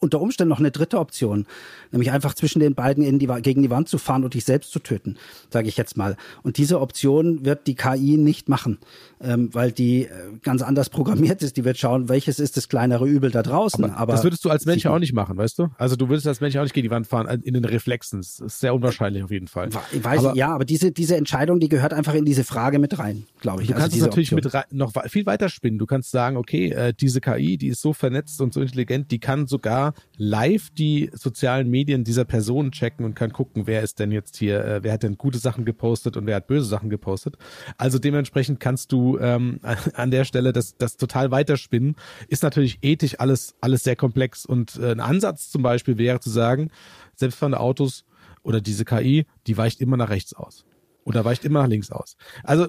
unter 0.00 0.20
Umständen 0.20 0.50
noch 0.50 0.58
eine 0.58 0.70
dritte 0.70 0.98
Option, 0.98 1.46
nämlich 1.92 2.10
einfach 2.10 2.34
zwischen 2.34 2.60
den 2.60 2.74
beiden 2.74 3.04
in 3.04 3.18
die, 3.18 3.26
gegen 3.42 3.62
die 3.62 3.70
Wand 3.70 3.88
zu 3.88 3.98
fahren 3.98 4.24
und 4.24 4.34
dich 4.34 4.44
selbst 4.44 4.72
zu 4.72 4.80
töten, 4.80 5.16
sage 5.50 5.68
ich 5.68 5.76
jetzt 5.76 5.96
mal. 5.96 6.16
Und 6.42 6.58
diese 6.58 6.80
Option 6.80 7.44
wird 7.44 7.66
die 7.66 7.76
KI 7.76 8.16
nicht 8.16 8.48
machen, 8.48 8.78
ähm, 9.20 9.50
weil 9.52 9.72
die 9.72 10.06
äh, 10.06 10.08
ganz 10.42 10.62
anders 10.62 10.90
programmiert 10.90 11.42
ist. 11.42 11.56
Die 11.56 11.64
wird 11.64 11.78
schauen, 11.78 12.08
welches 12.08 12.40
ist 12.40 12.56
das 12.56 12.68
kleinere 12.68 13.06
Übel 13.06 13.30
da 13.30 13.42
draußen. 13.42 13.84
Aber, 13.84 13.96
Aber 13.96 14.12
das 14.12 14.24
würdest 14.24 14.44
du 14.44 14.50
als 14.50 14.66
Mensch 14.66 14.86
auch 14.86 14.98
nicht 14.98 15.12
machen, 15.12 15.36
weißt 15.36 15.58
du? 15.58 15.68
Also 15.78 15.96
du 15.96 16.08
würdest 16.08 16.26
als 16.26 16.40
Mensch 16.40 16.56
auch 16.56 16.62
nicht 16.62 16.74
gegen 16.74 16.88
die 16.88 16.90
Wand 16.90 17.06
fahren 17.06 17.40
in 17.42 17.54
den 17.54 17.64
Reflexen. 17.64 18.20
Das 18.20 18.40
ist 18.40 18.60
sehr 18.60 18.74
unwahrscheinlich 18.74 19.22
auf 19.22 19.30
jeden 19.30 19.46
Fall. 19.46 19.70
Weiß, 19.72 20.24
aber, 20.24 20.36
ja, 20.36 20.52
aber 20.54 20.64
diese 20.64 20.90
diese 20.92 21.16
Entscheidung, 21.16 21.60
die 21.60 21.69
gehört 21.70 21.94
einfach 21.94 22.14
in 22.14 22.24
diese 22.24 22.44
Frage 22.44 22.78
mit 22.78 22.98
rein, 22.98 23.24
glaube 23.40 23.62
ich. 23.62 23.68
Du 23.68 23.74
also 23.74 23.82
kannst 23.82 23.96
es 23.96 24.02
natürlich 24.02 24.32
Option. 24.32 24.62
mit 24.68 24.72
noch 24.72 24.92
viel 25.08 25.24
weiter 25.24 25.48
spinnen. 25.48 25.78
Du 25.78 25.86
kannst 25.86 26.10
sagen, 26.10 26.36
okay, 26.36 26.70
äh, 26.70 26.92
diese 26.92 27.20
KI, 27.20 27.56
die 27.56 27.68
ist 27.68 27.80
so 27.80 27.94
vernetzt 27.94 28.40
und 28.42 28.52
so 28.52 28.60
intelligent, 28.60 29.10
die 29.10 29.18
kann 29.18 29.46
sogar 29.46 29.94
live 30.16 30.68
die 30.70 31.10
sozialen 31.14 31.70
Medien 31.70 32.04
dieser 32.04 32.24
Person 32.24 32.72
checken 32.72 33.06
und 33.06 33.14
kann 33.14 33.32
gucken, 33.32 33.66
wer 33.66 33.82
ist 33.82 33.98
denn 33.98 34.12
jetzt 34.12 34.36
hier, 34.36 34.62
äh, 34.64 34.82
wer 34.82 34.92
hat 34.92 35.02
denn 35.02 35.16
gute 35.16 35.38
Sachen 35.38 35.64
gepostet 35.64 36.16
und 36.16 36.26
wer 36.26 36.36
hat 36.36 36.46
böse 36.46 36.66
Sachen 36.66 36.90
gepostet. 36.90 37.36
Also 37.78 37.98
dementsprechend 37.98 38.60
kannst 38.60 38.92
du 38.92 39.18
ähm, 39.18 39.60
an 39.94 40.10
der 40.10 40.24
Stelle 40.24 40.52
das, 40.52 40.76
das 40.76 40.98
total 40.98 41.30
weiterspinnen. 41.30 41.96
Ist 42.28 42.42
natürlich 42.42 42.78
ethisch 42.82 43.18
alles, 43.18 43.54
alles 43.60 43.84
sehr 43.84 43.96
komplex 43.96 44.44
und 44.44 44.76
äh, 44.76 44.90
ein 44.90 45.00
Ansatz 45.00 45.50
zum 45.50 45.62
Beispiel 45.62 45.96
wäre 45.96 46.20
zu 46.20 46.30
sagen, 46.30 46.70
selbstfahrende 47.14 47.60
Autos 47.60 48.04
oder 48.42 48.60
diese 48.60 48.84
KI, 48.84 49.26
die 49.46 49.56
weicht 49.56 49.80
immer 49.80 49.96
nach 49.96 50.10
rechts 50.10 50.34
aus. 50.34 50.64
Oder 51.04 51.24
weicht 51.24 51.44
immer 51.44 51.62
nach 51.62 51.68
links 51.68 51.90
aus. 51.90 52.16
Also 52.44 52.68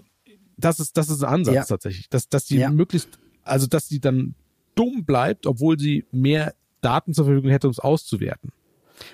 das 0.58 0.80
ist, 0.80 0.98
das 0.98 1.10
ist 1.10 1.24
ein 1.24 1.34
Ansatz 1.34 1.56
ja. 1.56 1.64
tatsächlich, 1.64 2.10
dass, 2.10 2.30
dass 2.30 2.46
die 2.46 2.58
ja. 2.58 2.70
möglichst, 2.70 3.20
also 3.44 3.68
dass 3.68 3.88
die 3.88 4.00
dann 4.00 4.36
dumm 4.76 5.06
bleibt, 5.06 5.48
obwohl 5.48 5.80
sie 5.80 6.06
mehr 6.12 6.54
Daten 6.82 7.14
zur 7.14 7.26
Verfügung 7.26 7.52
hätte, 7.52 7.68
um 7.68 7.72
es 7.72 7.80
auszuwerten. 7.80 8.52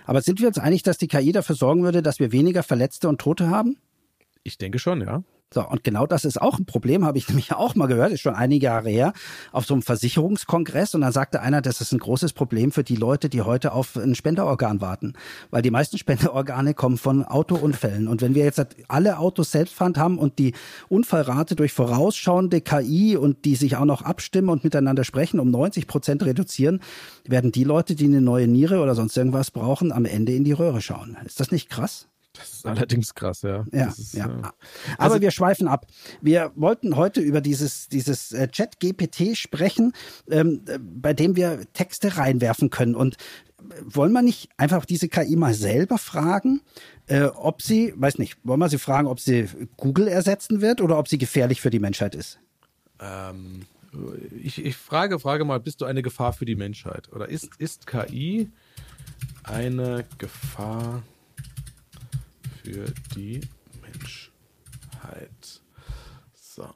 Aber 0.05 0.21
sind 0.21 0.41
wir 0.41 0.47
uns 0.47 0.57
einig, 0.59 0.83
dass 0.83 0.97
die 0.97 1.07
KI 1.07 1.31
dafür 1.31 1.55
sorgen 1.55 1.83
würde, 1.83 2.01
dass 2.01 2.19
wir 2.19 2.31
weniger 2.31 2.63
Verletzte 2.63 3.07
und 3.07 3.19
Tote 3.19 3.49
haben? 3.49 3.77
Ich 4.43 4.57
denke 4.57 4.79
schon, 4.79 5.01
ja. 5.01 5.23
So, 5.53 5.65
und 5.65 5.85
genau 5.85 6.05
das 6.05 6.25
ist 6.25 6.41
auch 6.41 6.59
ein 6.59 6.65
Problem, 6.65 7.05
habe 7.05 7.17
ich 7.17 7.27
nämlich 7.29 7.53
auch 7.53 7.75
mal 7.75 7.87
gehört, 7.87 8.11
ist 8.11 8.21
schon 8.21 8.35
einige 8.35 8.65
Jahre 8.65 8.89
her, 8.89 9.13
auf 9.51 9.65
so 9.65 9.73
einem 9.73 9.81
Versicherungskongress. 9.81 10.93
Und 10.93 11.01
dann 11.01 11.13
sagte 11.13 11.41
einer, 11.41 11.61
das 11.61 11.79
ist 11.79 11.93
ein 11.93 11.99
großes 11.99 12.33
Problem 12.33 12.71
für 12.71 12.83
die 12.83 12.97
Leute, 12.97 13.29
die 13.29 13.41
heute 13.41 13.71
auf 13.71 13.95
ein 13.95 14.15
Spenderorgan 14.15 14.81
warten. 14.81 15.13
Weil 15.49 15.61
die 15.61 15.71
meisten 15.71 15.97
Spenderorgane 16.07 16.73
kommen 16.73 16.97
von 16.97 17.23
Autounfällen. 17.23 18.07
Und 18.07 18.21
wenn 18.21 18.35
wir 18.35 18.43
jetzt 18.43 18.65
alle 18.89 19.19
Autos 19.19 19.51
selbstfahrend 19.51 19.97
haben 19.97 20.19
und 20.19 20.37
die 20.37 20.53
Unfallrate 20.89 21.55
durch 21.55 21.71
vorausschauende 21.71 22.59
KI 22.61 23.15
und 23.15 23.45
die 23.45 23.55
sich 23.55 23.77
auch 23.77 23.85
noch 23.85 24.01
abstimmen 24.01 24.49
und 24.49 24.65
miteinander 24.65 25.05
sprechen, 25.05 25.39
um 25.39 25.49
90 25.49 25.87
Prozent 25.87 26.25
reduzieren, 26.25 26.81
werden 27.25 27.53
die 27.53 27.63
Leute, 27.63 27.95
die 27.95 28.05
eine 28.05 28.21
neue 28.21 28.47
Niere 28.47 28.81
oder 28.81 28.95
sonst 28.95 29.15
irgendwas 29.15 29.51
brauchen, 29.51 29.93
am 29.93 30.05
Ende 30.05 30.33
in 30.33 30.43
die 30.43 30.51
Röhre 30.51 30.81
schauen. 30.81 31.17
Ist 31.25 31.39
das 31.39 31.51
nicht 31.51 31.69
krass? 31.69 32.07
Das 32.37 32.53
ist 32.53 32.65
allerdings 32.65 33.15
krass, 33.15 33.41
ja. 33.41 33.65
Ja, 33.71 33.87
ist, 33.87 34.13
ja. 34.13 34.25
Äh, 34.25 34.29
Aber 34.39 34.53
also, 34.97 35.21
wir 35.21 35.31
schweifen 35.31 35.67
ab. 35.67 35.87
Wir 36.21 36.51
wollten 36.55 36.95
heute 36.95 37.21
über 37.21 37.41
dieses, 37.41 37.87
dieses 37.89 38.31
äh, 38.31 38.47
Chat-GPT 38.47 39.37
sprechen, 39.37 39.93
ähm, 40.29 40.61
äh, 40.67 40.79
bei 40.79 41.13
dem 41.13 41.35
wir 41.35 41.61
Texte 41.73 42.17
reinwerfen 42.17 42.69
können. 42.69 42.95
Und 42.95 43.15
äh, 43.15 43.73
wollen 43.83 44.13
wir 44.13 44.21
nicht 44.21 44.49
einfach 44.57 44.85
diese 44.85 45.07
KI 45.09 45.35
mal 45.35 45.53
selber 45.53 45.97
fragen, 45.97 46.61
äh, 47.07 47.23
ob 47.23 47.61
sie, 47.61 47.93
weiß 47.95 48.17
nicht, 48.19 48.37
wollen 48.43 48.59
wir 48.59 48.69
sie 48.69 48.79
fragen, 48.79 49.07
ob 49.07 49.19
sie 49.19 49.47
Google 49.77 50.07
ersetzen 50.07 50.61
wird 50.61 50.81
oder 50.81 50.97
ob 50.99 51.07
sie 51.07 51.17
gefährlich 51.17 51.61
für 51.61 51.69
die 51.69 51.79
Menschheit 51.79 52.15
ist? 52.15 52.39
Ähm, 52.99 53.65
ich, 54.43 54.63
ich 54.63 54.75
frage, 54.75 55.19
frage 55.19 55.45
mal, 55.45 55.59
bist 55.59 55.81
du 55.81 55.85
eine 55.85 56.01
Gefahr 56.01 56.33
für 56.33 56.45
die 56.45 56.55
Menschheit? 56.55 57.11
Oder 57.11 57.29
ist, 57.29 57.49
ist 57.57 57.87
KI 57.87 58.51
eine 59.43 60.05
Gefahr 60.17 61.01
für 61.01 61.16
die 63.15 63.41
Menschheit. 63.81 65.61
So. 66.33 66.69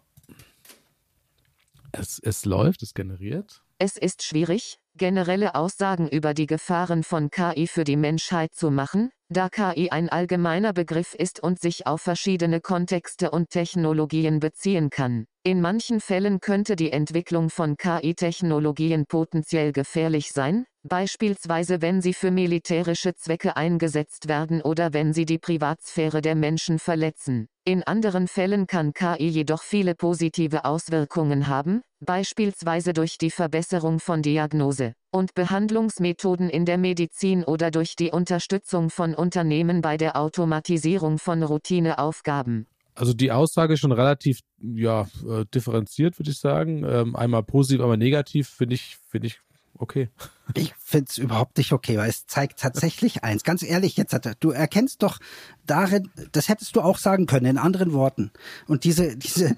Es, 1.91 2.19
es 2.19 2.45
läuft, 2.45 2.83
es 2.83 2.93
generiert. 2.93 3.63
Es 3.77 3.97
ist 3.97 4.23
schwierig, 4.23 4.79
generelle 4.95 5.55
Aussagen 5.55 6.07
über 6.07 6.33
die 6.33 6.45
Gefahren 6.45 7.03
von 7.03 7.29
KI 7.29 7.67
für 7.67 7.83
die 7.83 7.97
Menschheit 7.97 8.53
zu 8.53 8.69
machen, 8.69 9.11
Da 9.33 9.47
KI 9.47 9.89
ein 9.91 10.09
allgemeiner 10.09 10.73
Begriff 10.73 11.15
ist 11.15 11.41
und 11.41 11.57
sich 11.61 11.87
auf 11.87 12.01
verschiedene 12.01 12.59
Kontexte 12.59 13.31
und 13.31 13.49
Technologien 13.49 14.41
beziehen 14.41 14.89
kann. 14.89 15.25
In 15.43 15.61
manchen 15.61 16.01
Fällen 16.01 16.41
könnte 16.41 16.75
die 16.75 16.91
Entwicklung 16.91 17.49
von 17.49 17.77
KI-Technologien 17.77 19.05
potenziell 19.05 19.71
gefährlich 19.71 20.33
sein, 20.33 20.65
beispielsweise 20.83 21.81
wenn 21.81 22.01
sie 22.01 22.13
für 22.13 22.31
militärische 22.31 23.13
Zwecke 23.15 23.55
eingesetzt 23.55 24.27
werden 24.27 24.61
oder 24.61 24.93
wenn 24.93 25.13
sie 25.13 25.25
die 25.25 25.37
Privatsphäre 25.37 26.21
der 26.21 26.35
Menschen 26.35 26.79
verletzen. 26.79 27.47
In 27.63 27.83
anderen 27.83 28.27
Fällen 28.27 28.65
kann 28.65 28.93
KI 28.93 29.27
jedoch 29.27 29.61
viele 29.61 29.93
positive 29.93 30.65
Auswirkungen 30.65 31.47
haben, 31.47 31.81
beispielsweise 31.99 32.93
durch 32.93 33.19
die 33.19 33.29
Verbesserung 33.29 33.99
von 33.99 34.23
Diagnose 34.23 34.93
und 35.11 35.35
Behandlungsmethoden 35.35 36.49
in 36.49 36.65
der 36.65 36.79
Medizin 36.79 37.43
oder 37.43 37.69
durch 37.69 37.95
die 37.95 38.09
Unterstützung 38.09 38.89
von 38.89 39.13
Unternehmen 39.13 39.81
bei 39.81 39.97
der 39.97 40.15
Automatisierung 40.15 41.19
von 41.19 41.43
Routineaufgaben. 41.43 42.65
Also 42.95 43.13
die 43.13 43.31
Aussage 43.31 43.75
ist 43.75 43.79
schon 43.79 43.91
relativ 43.91 44.39
ja, 44.57 45.07
äh, 45.27 45.45
differenziert, 45.53 46.19
würde 46.19 46.31
ich 46.31 46.39
sagen. 46.39 46.83
Ähm, 46.83 47.15
einmal 47.15 47.43
positiv, 47.43 47.81
einmal 47.81 47.97
negativ, 47.97 48.49
finde 48.49 48.75
ich, 48.75 48.97
finde 49.07 49.27
ich 49.27 49.39
okay. 49.77 50.09
Ich 50.57 50.73
finde 50.77 51.07
es 51.09 51.17
überhaupt 51.17 51.57
nicht 51.57 51.71
okay, 51.71 51.97
weil 51.97 52.09
es 52.09 52.27
zeigt 52.27 52.59
tatsächlich 52.59 53.23
eins. 53.23 53.43
Ganz 53.43 53.63
ehrlich, 53.63 53.97
jetzt 53.97 54.13
hat 54.13 54.25
er, 54.25 54.35
du 54.35 54.51
erkennst 54.51 55.03
doch 55.03 55.19
darin, 55.65 56.09
das 56.31 56.49
hättest 56.49 56.75
du 56.75 56.81
auch 56.81 56.97
sagen 56.97 57.25
können 57.25 57.45
in 57.45 57.57
anderen 57.57 57.93
Worten. 57.93 58.31
Und 58.67 58.83
diese, 58.83 59.15
diese 59.15 59.55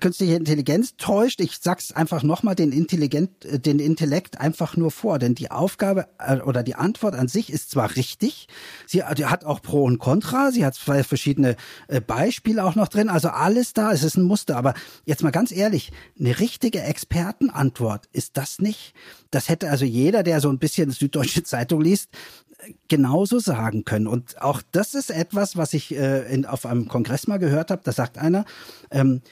künstliche 0.00 0.34
Intelligenz 0.34 0.96
täuscht, 0.96 1.40
ich 1.40 1.58
sag's 1.60 1.92
einfach 1.92 2.22
nochmal, 2.22 2.54
den 2.54 2.72
Intelligent, 2.72 3.44
äh, 3.44 3.58
den 3.58 3.78
Intellekt 3.78 4.40
einfach 4.40 4.76
nur 4.76 4.90
vor. 4.90 5.18
Denn 5.18 5.34
die 5.34 5.50
Aufgabe 5.50 6.08
äh, 6.18 6.40
oder 6.40 6.62
die 6.62 6.74
Antwort 6.74 7.14
an 7.14 7.28
sich 7.28 7.52
ist 7.52 7.70
zwar 7.70 7.96
richtig, 7.96 8.48
sie 8.86 9.02
hat 9.02 9.44
auch 9.44 9.62
Pro 9.62 9.84
und 9.84 9.98
Contra, 9.98 10.50
sie 10.50 10.64
hat 10.64 10.74
zwei 10.74 11.02
verschiedene 11.02 11.56
äh, 11.88 12.00
Beispiele 12.00 12.64
auch 12.64 12.74
noch 12.74 12.88
drin, 12.88 13.08
also 13.08 13.28
alles 13.28 13.72
da, 13.72 13.92
es 13.92 14.04
ist 14.04 14.16
ein 14.16 14.24
Muster. 14.24 14.56
Aber 14.56 14.74
jetzt 15.04 15.22
mal 15.22 15.30
ganz 15.30 15.52
ehrlich, 15.52 15.92
eine 16.18 16.38
richtige 16.38 16.82
Expertenantwort 16.82 18.08
ist 18.12 18.36
das 18.36 18.58
nicht. 18.58 18.94
Das 19.30 19.48
hätte 19.48 19.70
also 19.70 19.84
jeder, 19.84 20.21
der 20.22 20.40
so 20.40 20.48
ein 20.48 20.58
bisschen 20.58 20.90
Süddeutsche 20.90 21.42
Zeitung 21.44 21.80
liest, 21.80 22.10
genauso 22.88 23.38
sagen 23.38 23.84
können. 23.84 24.06
Und 24.06 24.40
auch 24.40 24.62
das 24.72 24.94
ist 24.94 25.10
etwas, 25.10 25.56
was 25.56 25.74
ich 25.74 25.94
äh, 25.94 26.32
in, 26.32 26.46
auf 26.46 26.66
einem 26.66 26.88
Kongress 26.88 27.26
mal 27.26 27.38
gehört 27.38 27.70
habe. 27.70 27.82
Da 27.84 27.92
sagt 27.92 28.18
einer, 28.18 28.44
ähm, 28.90 29.22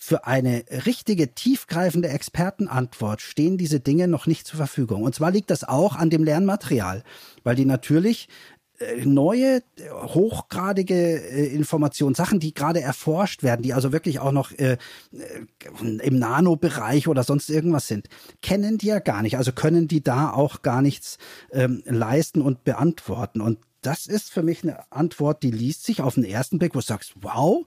für 0.00 0.26
eine 0.26 0.64
richtige, 0.86 1.34
tiefgreifende 1.34 2.08
Expertenantwort 2.08 3.20
stehen 3.20 3.58
diese 3.58 3.80
Dinge 3.80 4.06
noch 4.06 4.26
nicht 4.26 4.46
zur 4.46 4.56
Verfügung. 4.56 5.02
Und 5.02 5.14
zwar 5.14 5.32
liegt 5.32 5.50
das 5.50 5.64
auch 5.64 5.96
an 5.96 6.08
dem 6.08 6.22
Lernmaterial, 6.22 7.02
weil 7.42 7.56
die 7.56 7.64
natürlich 7.64 8.28
neue, 9.04 9.62
hochgradige 9.90 10.94
äh, 10.94 11.46
Informationen, 11.46 12.14
Sachen, 12.14 12.38
die 12.38 12.54
gerade 12.54 12.80
erforscht 12.80 13.42
werden, 13.42 13.62
die 13.62 13.74
also 13.74 13.92
wirklich 13.92 14.20
auch 14.20 14.32
noch 14.32 14.52
äh, 14.52 14.76
im 15.80 16.18
Nanobereich 16.18 17.08
oder 17.08 17.24
sonst 17.24 17.50
irgendwas 17.50 17.88
sind, 17.88 18.08
kennen 18.40 18.78
die 18.78 18.86
ja 18.86 19.00
gar 19.00 19.22
nicht. 19.22 19.36
Also 19.36 19.52
können 19.52 19.88
die 19.88 20.02
da 20.02 20.32
auch 20.32 20.62
gar 20.62 20.82
nichts 20.82 21.18
ähm, 21.50 21.82
leisten 21.86 22.40
und 22.40 22.64
beantworten. 22.64 23.40
Und 23.40 23.58
das 23.82 24.06
ist 24.06 24.30
für 24.30 24.42
mich 24.42 24.62
eine 24.62 24.90
Antwort, 24.92 25.42
die 25.42 25.50
liest 25.50 25.84
sich 25.84 26.00
auf 26.00 26.14
den 26.14 26.24
ersten 26.24 26.58
Blick, 26.58 26.74
wo 26.74 26.80
du 26.80 26.84
sagst, 26.84 27.14
wow. 27.20 27.66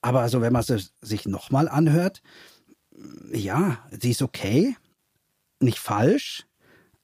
Aber 0.00 0.20
also 0.20 0.40
wenn 0.40 0.52
man 0.52 0.64
es 0.66 0.92
sich 1.02 1.26
nochmal 1.26 1.68
anhört, 1.68 2.22
ja, 3.32 3.78
sie 4.00 4.10
ist 4.10 4.22
okay, 4.22 4.76
nicht 5.60 5.78
falsch, 5.78 6.46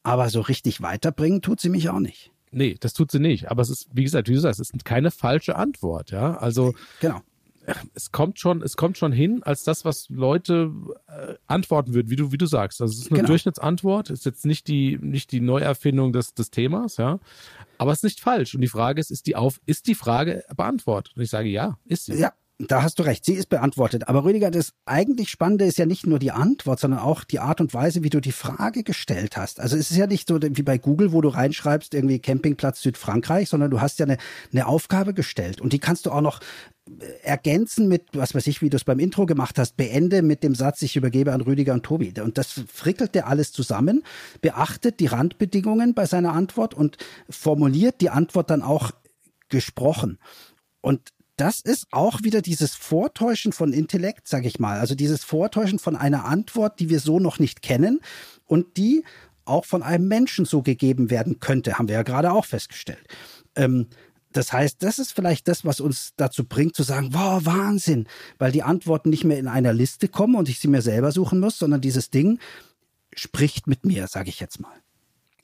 aber 0.03 0.31
so 0.31 0.41
richtig 0.41 0.81
weiterbringen 0.81 1.43
tut 1.43 1.61
sie 1.61 1.69
mich 1.69 1.91
auch 1.91 2.01
nicht. 2.01 2.33
Nee, 2.51 2.77
das 2.79 2.93
tut 2.93 3.11
sie 3.11 3.19
nicht. 3.19 3.51
Aber 3.51 3.63
es 3.63 3.71
ist, 3.71 3.89
wie 3.93 4.05
gesagt, 4.05 4.29
wie 4.29 4.35
du 4.35 4.41
sagst, 4.41 4.61
es 4.61 4.71
ist 4.71 4.85
keine 4.85 5.11
falsche 5.11 5.57
Antwort, 5.57 6.11
ja. 6.11 6.37
Also 6.37 6.75
genau. 7.01 7.21
Es 7.95 8.13
kommt 8.13 8.39
schon, 8.39 8.63
es 8.63 8.77
kommt 8.77 8.97
schon 8.97 9.11
hin 9.11 9.43
als 9.43 9.65
das, 9.65 9.85
was 9.85 10.09
Leute 10.09 10.71
äh, 11.09 11.35
antworten 11.49 11.95
würden, 11.95 12.11
wie 12.11 12.15
du, 12.15 12.31
wie 12.31 12.39
du 12.39 12.47
sagst. 12.47 12.81
Also 12.81 12.93
es 12.93 13.01
ist 13.01 13.11
eine 13.11 13.19
genau. 13.19 13.27
Durchschnittsantwort, 13.29 14.11
ist 14.11 14.25
jetzt 14.25 14.47
nicht 14.47 14.69
die, 14.69 14.99
nicht 15.01 15.33
die 15.33 15.41
Neuerfindung 15.41 16.13
des, 16.13 16.33
des 16.33 16.53
Themas, 16.53 16.97
ja. 16.97 17.19
Aber 17.79 17.91
es 17.91 17.99
ist 17.99 18.05
nicht 18.05 18.21
falsch. 18.21 18.55
Und 18.55 18.61
die 18.61 18.69
Frage 18.69 19.01
ist, 19.01 19.11
ist 19.11 19.27
die 19.27 19.35
auf, 19.35 19.61
ist 19.67 19.89
die 19.89 19.97
Frage 19.97 20.45
beantwortet? 20.55 21.17
Und 21.17 21.23
ich 21.23 21.31
sage 21.31 21.49
ja, 21.49 21.77
ist 21.85 22.05
sie. 22.05 22.15
Ja, 22.15 22.33
da 22.59 22.83
hast 22.83 22.99
du 22.99 23.03
recht, 23.03 23.25
sie 23.27 23.35
ist 23.35 23.51
beantwortet. 23.51 24.09
Aber 24.09 24.25
Rüdiger, 24.25 24.51
das 24.51 24.73
eigentlich 24.87 25.29
Spannende 25.29 25.67
ist 25.67 25.77
ja 25.77 25.85
nicht 25.85 26.07
nur 26.07 26.19
die 26.19 26.33
Antwort, 26.33 26.81
sondern 26.81 27.01
auch 27.01 27.23
die 27.25 27.39
Art 27.39 27.61
und 27.61 27.75
Weise, 27.75 28.03
wie 28.03 28.09
du 28.09 28.21
die 28.21 28.33
Frage 28.33 28.83
gestellt 28.83 29.37
hast. 29.37 29.61
Also 29.61 29.77
es 29.77 29.91
ist 29.91 29.97
ja 29.99 30.07
nicht 30.07 30.27
so 30.27 30.39
wie 30.41 30.63
bei 30.63 30.79
Google, 30.79 31.13
wo 31.13 31.21
du 31.21 31.29
reinschreibst, 31.29 31.93
irgendwie 31.93 32.19
Campingplatz 32.19 32.81
Südfrankreich, 32.81 33.51
sondern 33.51 33.71
du 33.71 33.83
hast 33.83 33.99
ja 33.99 34.07
eine, 34.07 34.17
eine 34.53 34.67
Aufgabe 34.67 35.13
gestellt. 35.13 35.61
Und 35.61 35.75
die 35.75 35.79
kannst 35.79 36.07
du 36.07 36.11
auch 36.11 36.23
noch 36.23 36.41
äh, 36.89 37.05
ergänzen 37.23 37.89
mit, 37.89 38.05
was 38.15 38.35
weiß 38.35 38.47
ich, 38.47 38.63
wie 38.63 38.71
du 38.71 38.77
es 38.77 38.85
beim 38.85 39.01
Intro 39.01 39.27
gemacht 39.27 39.59
hast, 39.59 39.77
beende 39.77 40.23
mit 40.23 40.43
dem 40.43 40.55
Satz, 40.55 40.81
ich 40.81 40.97
übergebe 40.97 41.35
an 41.35 41.43
Rüdiger 41.43 41.75
und 41.75 41.83
Tobi. 41.83 42.15
Und 42.19 42.39
das 42.39 42.63
frickelt 42.73 43.15
der 43.15 43.27
alles 43.27 43.53
zusammen, 43.53 44.03
beachtet 44.41 45.01
die 45.01 45.07
Randbedingungen 45.07 45.93
bei 45.93 46.07
seiner 46.07 46.33
Antwort 46.33 46.73
und 46.73 46.97
formuliert 47.29 48.01
die 48.01 48.09
Antwort 48.09 48.49
dann 48.49 48.63
auch 48.63 48.93
gesprochen. 49.51 50.19
Und 50.81 51.11
das 51.37 51.61
ist 51.61 51.87
auch 51.91 52.23
wieder 52.23 52.43
dieses 52.43 52.75
Vortäuschen 52.75 53.53
von 53.53 53.73
Intellekt, 53.73 54.27
sag 54.27 54.47
ich 54.47 54.59
mal. 54.59 54.79
Also 54.79 54.95
dieses 54.95 55.23
Vortäuschen 55.23 55.79
von 55.79 55.97
einer 55.97 56.25
Antwort, 56.25 56.81
die 56.81 56.89
wir 56.89 57.01
so 57.01 57.21
noch 57.21 57.39
nicht 57.39 57.63
kennen 57.63 58.01
und 58.47 58.77
die 58.77 59.05
auch 59.45 59.65
von 59.65 59.83
einem 59.83 60.09
Menschen 60.09 60.45
so 60.45 60.63
gegeben 60.63 61.11
werden 61.11 61.39
könnte, 61.39 61.79
haben 61.79 61.89
wir 61.89 61.95
ja 61.95 62.03
gerade 62.03 62.33
auch 62.33 62.45
festgestellt. 62.45 63.07
Ähm, 63.55 63.87
das 64.33 64.53
heißt, 64.53 64.83
das 64.83 64.99
ist 64.99 65.13
vielleicht 65.13 65.49
das, 65.49 65.65
was 65.65 65.81
uns 65.81 66.13
dazu 66.17 66.45
bringt 66.45 66.77
zu 66.77 66.83
sagen, 66.83 67.11
wow, 67.13 67.45
Wahnsinn, 67.45 68.07
weil 68.39 68.53
die 68.53 68.63
Antworten 68.63 69.09
nicht 69.09 69.25
mehr 69.25 69.39
in 69.39 69.49
einer 69.49 69.73
Liste 69.73 70.09
kommen 70.09 70.35
und 70.35 70.49
ich 70.49 70.59
sie 70.59 70.69
mir 70.69 70.83
selber 70.83 71.13
suchen 71.13 71.41
muss, 71.41 71.59
sondern 71.59 71.81
dieses 71.81 72.11
Ding 72.11 72.39
spricht 73.15 73.67
mit 73.67 73.85
mir, 73.87 74.09
sage 74.09 74.29
ich 74.29 74.41
jetzt 74.41 74.61
mal. 74.61 74.77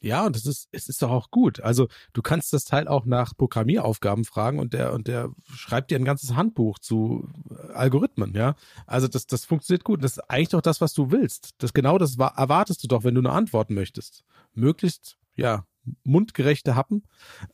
Ja, 0.02 0.26
und 0.26 0.34
das 0.34 0.46
ist, 0.46 0.68
es 0.72 0.88
ist 0.88 1.00
doch 1.00 1.10
auch 1.10 1.30
gut. 1.30 1.60
Also 1.60 1.86
du 2.12 2.22
kannst 2.22 2.52
das 2.52 2.64
Teil 2.64 2.88
auch 2.88 3.04
nach 3.04 3.36
Programmieraufgaben 3.36 4.24
fragen 4.24 4.58
und 4.58 4.72
der, 4.72 4.92
und 4.92 5.06
der 5.06 5.30
schreibt 5.54 5.92
dir 5.92 5.98
ein 5.98 6.04
ganzes 6.04 6.34
Handbuch 6.34 6.80
zu 6.80 7.28
äh, 7.50 7.72
Algorithmen, 7.72 8.34
ja. 8.34 8.56
Also 8.86 9.06
das, 9.06 9.28
das 9.28 9.44
funktioniert 9.44 9.84
gut. 9.84 10.02
Das 10.02 10.18
ist 10.18 10.30
eigentlich 10.30 10.48
doch 10.48 10.60
das, 10.60 10.80
was 10.80 10.92
du 10.92 11.12
willst. 11.12 11.50
Das 11.58 11.72
genau 11.72 11.98
das 11.98 12.16
erwartest 12.16 12.82
du 12.82 12.88
doch, 12.88 13.04
wenn 13.04 13.14
du 13.14 13.20
eine 13.20 13.30
Antwort 13.30 13.70
möchtest. 13.70 14.24
Möglichst, 14.54 15.18
ja, 15.36 15.64
mundgerechte 16.04 16.76
Happen, 16.76 17.02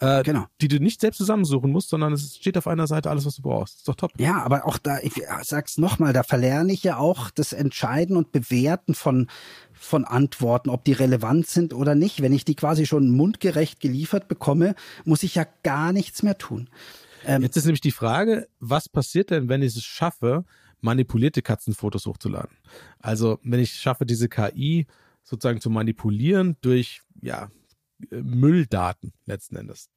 äh, 0.01 0.23
genau. 0.23 0.47
die 0.61 0.69
du 0.69 0.79
nicht 0.81 1.01
selbst 1.01 1.19
zusammensuchen 1.19 1.71
musst, 1.71 1.89
sondern 1.89 2.13
es 2.13 2.37
steht 2.37 2.59
auf 2.59 2.67
einer 2.67 2.87
Seite 2.87 3.11
alles, 3.11 3.25
was 3.25 3.37
du 3.37 3.43
brauchst. 3.43 3.79
ist 3.79 3.89
doch 3.89 3.95
top. 3.95 4.13
Ja, 4.19 4.43
aber 4.43 4.67
auch 4.67 4.79
da, 4.79 4.99
ich 5.01 5.23
sag's 5.43 5.79
nochmal, 5.79 6.13
da 6.13 6.23
verlerne 6.23 6.73
ich 6.73 6.83
ja 6.85 6.99
auch 6.99 7.31
das 7.31 7.53
Entscheiden 7.53 8.17
und 8.17 8.33
Bewerten 8.33 8.95
von, 8.95 9.29
von 9.73 10.05
Antworten, 10.05 10.69
ob 10.69 10.85
die 10.85 10.93
relevant 10.93 11.47
sind 11.47 11.73
oder 11.73 11.95
nicht. 11.95 12.21
Wenn 12.21 12.33
ich 12.33 12.45
die 12.45 12.55
quasi 12.55 12.87
schon 12.87 13.11
mundgerecht 13.11 13.81
geliefert 13.81 14.29
bekomme, 14.29 14.75
muss 15.05 15.23
ich 15.23 15.35
ja 15.35 15.47
gar 15.63 15.93
nichts 15.93 16.23
mehr 16.23 16.37
tun. 16.37 16.69
Ähm, 17.25 17.43
Jetzt 17.43 17.57
ist 17.57 17.65
nämlich 17.65 17.81
die 17.81 17.93
Frage, 17.93 18.49
was 18.61 18.89
passiert 18.89 19.31
denn, 19.31 19.49
wenn 19.49 19.63
ich 19.63 19.77
es 19.77 19.83
schaffe, 19.83 20.45
manipulierte 20.81 21.43
Katzenfotos 21.43 22.07
hochzuladen? 22.07 22.57
Also, 23.01 23.39
wenn 23.43 23.61
ich 23.61 23.73
schaffe, 23.73 24.07
diese 24.07 24.29
KI 24.29 24.87
sozusagen 25.23 25.61
zu 25.61 25.71
manipulieren 25.71 26.57
durch, 26.61 27.03
ja, 27.21 27.51
Mülldaten 28.11 29.13
letzten 29.27 29.57
Endes. 29.57 29.91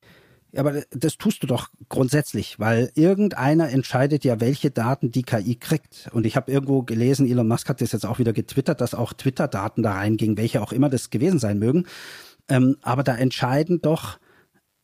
Ja, 0.53 0.61
aber 0.61 0.83
das 0.91 1.17
tust 1.17 1.43
du 1.43 1.47
doch 1.47 1.69
grundsätzlich, 1.87 2.59
weil 2.59 2.91
irgendeiner 2.95 3.69
entscheidet 3.69 4.25
ja, 4.25 4.41
welche 4.41 4.69
Daten 4.69 5.11
die 5.11 5.23
KI 5.23 5.55
kriegt. 5.55 6.09
Und 6.11 6.25
ich 6.25 6.35
habe 6.35 6.51
irgendwo 6.51 6.83
gelesen, 6.83 7.25
Elon 7.25 7.47
Musk 7.47 7.69
hat 7.69 7.79
das 7.79 7.93
jetzt 7.93 8.05
auch 8.05 8.19
wieder 8.19 8.33
getwittert, 8.33 8.81
dass 8.81 8.93
auch 8.93 9.13
Twitter-Daten 9.13 9.81
da 9.81 9.93
reingingen, 9.93 10.35
welche 10.35 10.61
auch 10.61 10.73
immer 10.73 10.89
das 10.89 11.09
gewesen 11.09 11.39
sein 11.39 11.57
mögen. 11.57 11.85
Ähm, 12.49 12.75
aber 12.81 13.03
da 13.03 13.15
entscheiden 13.15 13.81
doch 13.81 14.19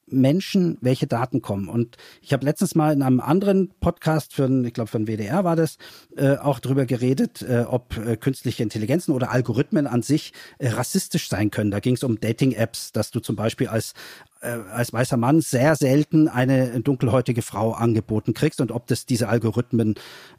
Menschen, 0.09 0.77
welche 0.81 1.07
Daten 1.07 1.41
kommen. 1.41 1.67
Und 1.67 1.97
ich 2.21 2.33
habe 2.33 2.45
letztens 2.45 2.75
mal 2.75 2.93
in 2.93 3.01
einem 3.01 3.19
anderen 3.19 3.71
Podcast 3.79 4.33
für, 4.33 4.49
ich 4.65 4.73
glaube, 4.73 4.89
für 4.89 4.97
den 4.97 5.07
WDR 5.07 5.43
war 5.43 5.55
das, 5.55 5.77
äh, 6.15 6.37
auch 6.37 6.59
drüber 6.59 6.85
geredet, 6.85 7.41
äh, 7.41 7.65
ob 7.67 7.97
äh, 7.97 8.17
künstliche 8.17 8.63
Intelligenzen 8.63 9.11
oder 9.13 9.31
Algorithmen 9.31 9.87
an 9.87 10.01
sich 10.01 10.33
äh, 10.59 10.69
rassistisch 10.69 11.29
sein 11.29 11.51
können. 11.51 11.71
Da 11.71 11.79
ging 11.79 11.95
es 11.95 12.03
um 12.03 12.19
Dating-Apps, 12.19 12.91
dass 12.91 13.11
du 13.11 13.19
zum 13.19 13.35
Beispiel 13.35 13.67
als 13.67 13.93
äh, 14.41 14.59
als 14.71 14.93
weißer 14.93 15.17
Mann 15.17 15.41
sehr 15.41 15.75
selten 15.75 16.27
eine 16.27 16.81
dunkelhäutige 16.81 17.41
Frau 17.41 17.71
angeboten 17.71 18.33
kriegst 18.33 18.61
und 18.61 18.71
ob 18.71 18.87
das 18.87 19.05
diese 19.05 19.29
Algorithmen 19.29 19.95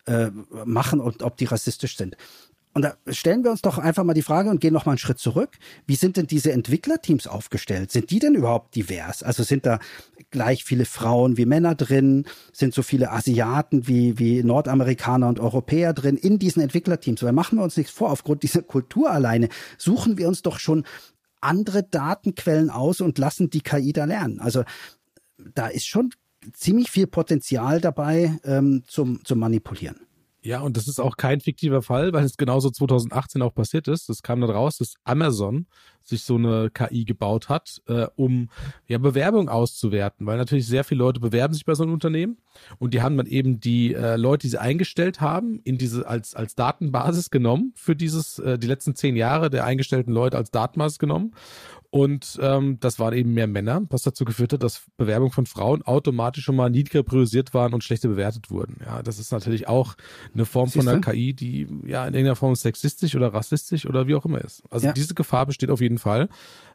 äh, 0.07 0.31
machen 0.65 1.01
und 1.01 1.23
ob 1.23 1.37
die 1.37 1.47
rassistisch 1.47 1.97
sind. 1.97 2.17
Und 2.75 2.83
da 2.83 2.95
stellen 3.09 3.43
wir 3.45 3.51
uns 3.51 3.63
doch 3.63 3.79
einfach 3.79 4.05
mal 4.05 4.15
die 4.15 4.23
Frage 4.23 4.51
und 4.51 4.61
gehen 4.61 4.73
noch 4.73 4.87
mal 4.87 4.93
einen 4.93 4.99
Schritt 4.99 5.19
zurück. 5.19 5.57
Wie 5.87 5.97
sind 5.97 6.17
denn 6.17 6.27
diese 6.27 6.53
Entwicklerteams 6.53 7.27
aufgestellt? 7.27 7.91
Sind 7.91 8.11
die 8.11 8.19
denn 8.19 8.35
überhaupt 8.35 8.77
divers? 8.77 9.23
Also 9.23 9.43
sind 9.43 9.67
da 9.67 9.81
gleich 10.31 10.65
viele 10.65 10.85
Frauen 10.85 11.37
wie 11.37 11.47
Männer 11.47 11.75
drin? 11.75 12.27
Sind 12.53 12.75
so 12.75 12.83
viele 12.83 13.11
Asiaten 13.11 13.89
wie, 13.89 14.19
wie 14.19 14.43
Nordamerikaner 14.43 15.29
und 15.29 15.41
Europäer 15.41 15.93
drin 15.93 16.17
in 16.17 16.39
diesen 16.39 16.63
Entwicklerteams? 16.63 17.23
Weil 17.23 17.33
machen 17.33 17.59
wir 17.59 17.65
uns 17.65 17.77
nichts 17.77 17.93
vor, 17.93 18.11
aufgrund 18.11 18.43
dieser 18.43 18.63
Kultur 18.63 19.11
alleine 19.11 19.49
suchen 19.77 20.19
wir 20.19 20.29
uns 20.29 20.43
doch 20.43 20.59
schon 20.59 20.85
andere 21.41 21.83
Datenquellen 21.83 22.71
aus 22.71 23.01
und 23.01 23.19
lassen 23.19 23.51
die 23.51 23.61
KI 23.61 23.93
da 23.93 24.05
lernen. 24.05 24.41
Also 24.41 24.65
da 25.55 25.69
ist 25.69 25.87
schon 25.87 26.11
ziemlich 26.53 26.91
viel 26.91 27.07
Potenzial 27.07 27.81
dabei 27.81 28.39
ähm, 28.45 28.83
zum, 28.87 29.25
zum 29.25 29.39
Manipulieren. 29.39 30.08
Ja, 30.49 30.61
und 30.63 30.79
das 30.79 30.89
ist 30.89 30.99
auch 30.99 31.19
kein 31.19 31.41
fiktiver 31.41 31.83
Fall, 31.83 32.15
weil 32.15 32.25
es 32.25 32.39
genauso 32.39 32.71
2018 32.71 33.43
auch 33.43 33.53
passiert 33.53 33.87
ist. 33.87 34.09
Das 34.09 34.23
kam 34.23 34.41
dann 34.41 34.49
raus, 34.49 34.79
dass 34.79 34.95
Amazon 35.05 35.67
sich 36.03 36.23
so 36.23 36.37
eine 36.37 36.71
KI 36.71 37.05
gebaut 37.05 37.49
hat, 37.49 37.83
äh, 37.87 38.07
um 38.17 38.49
ja 38.87 38.99
Bewerbung 38.99 39.49
auszuwerten, 39.49 40.27
weil 40.27 40.39
natürlich 40.39 40.67
sehr 40.67 40.85
viele 40.85 40.99
Leute 40.99 41.21
bewerben 41.21 41.55
sich 41.55 41.65
bei 41.65 41.75
so 41.75 41.83
einem 41.83 41.93
Unternehmen 41.93 42.39
und 42.79 42.95
die 42.95 43.03
haben 43.03 43.17
dann 43.17 43.27
eben 43.27 43.61
die 43.61 43.95
äh, 43.95 44.17
Leute, 44.17 44.43
die 44.43 44.51
sie 44.51 44.61
eingestellt 44.61 45.21
haben, 45.21 45.61
in 45.65 45.79
diese 45.79 46.07
als 46.07 46.35
als 46.35 46.55
Datenbasis 46.55 47.31
genommen 47.31 47.73
für 47.77 47.95
dieses 47.95 48.39
äh, 48.39 48.59
die 48.59 48.67
letzten 48.67 48.95
zehn 48.95 49.17
Jahre 49.17 49.51
der 49.51 49.65
eingestellten 49.65 50.13
Leute 50.13 50.37
als 50.37 50.51
Datenbasis 50.51 50.99
genommen 50.99 51.33
und 51.91 52.39
ähm, 52.43 52.79
das 52.81 52.99
waren 52.99 53.15
eben 53.15 53.33
mehr 53.33 53.47
Männer, 53.47 53.81
was 53.89 54.03
dazu 54.03 54.27
geführt 54.27 54.53
hat, 54.53 54.63
dass 54.63 54.83
Bewerbungen 54.99 55.33
von 55.33 55.47
Frauen 55.47 55.83
automatisch 55.83 56.45
schon 56.45 56.57
mal 56.57 56.69
niedriger 56.69 57.03
priorisiert 57.03 57.55
waren 57.55 57.73
und 57.73 57.83
schlechter 57.83 58.09
bewertet 58.09 58.51
wurden. 58.51 58.77
Ja, 58.85 59.03
das 59.03 59.19
ist 59.19 59.33
natürlich 59.33 59.69
auch 59.69 59.95
eine 60.35 60.45
Form 60.45 60.69
von 60.69 60.87
einer 60.87 61.01
KI, 61.01 61.33
die 61.33 61.67
ja 61.87 62.07
in 62.07 62.13
irgendeiner 62.13 62.37
Form 62.37 62.55
sexistisch 62.57 63.15
oder 63.15 63.33
rassistisch 63.33 63.87
oder 63.87 64.07
wie 64.07 64.15
auch 64.15 64.27
immer 64.27 64.43
ist. 64.43 64.63
Also 64.71 64.89
ja. 64.89 64.93
diese 64.93 65.15
Gefahr 65.15 65.47
besteht 65.47 65.71
auf 65.71 65.81
jeden 65.81 65.98
Fall. 65.99 66.29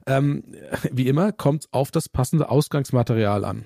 Ähm, 0.06 0.44
wie 0.92 1.08
immer 1.08 1.32
kommt 1.32 1.68
auf 1.72 1.92
das 1.92 2.10
passende 2.10 2.50
Ausgangsmaterial 2.50 3.46
an. 3.46 3.66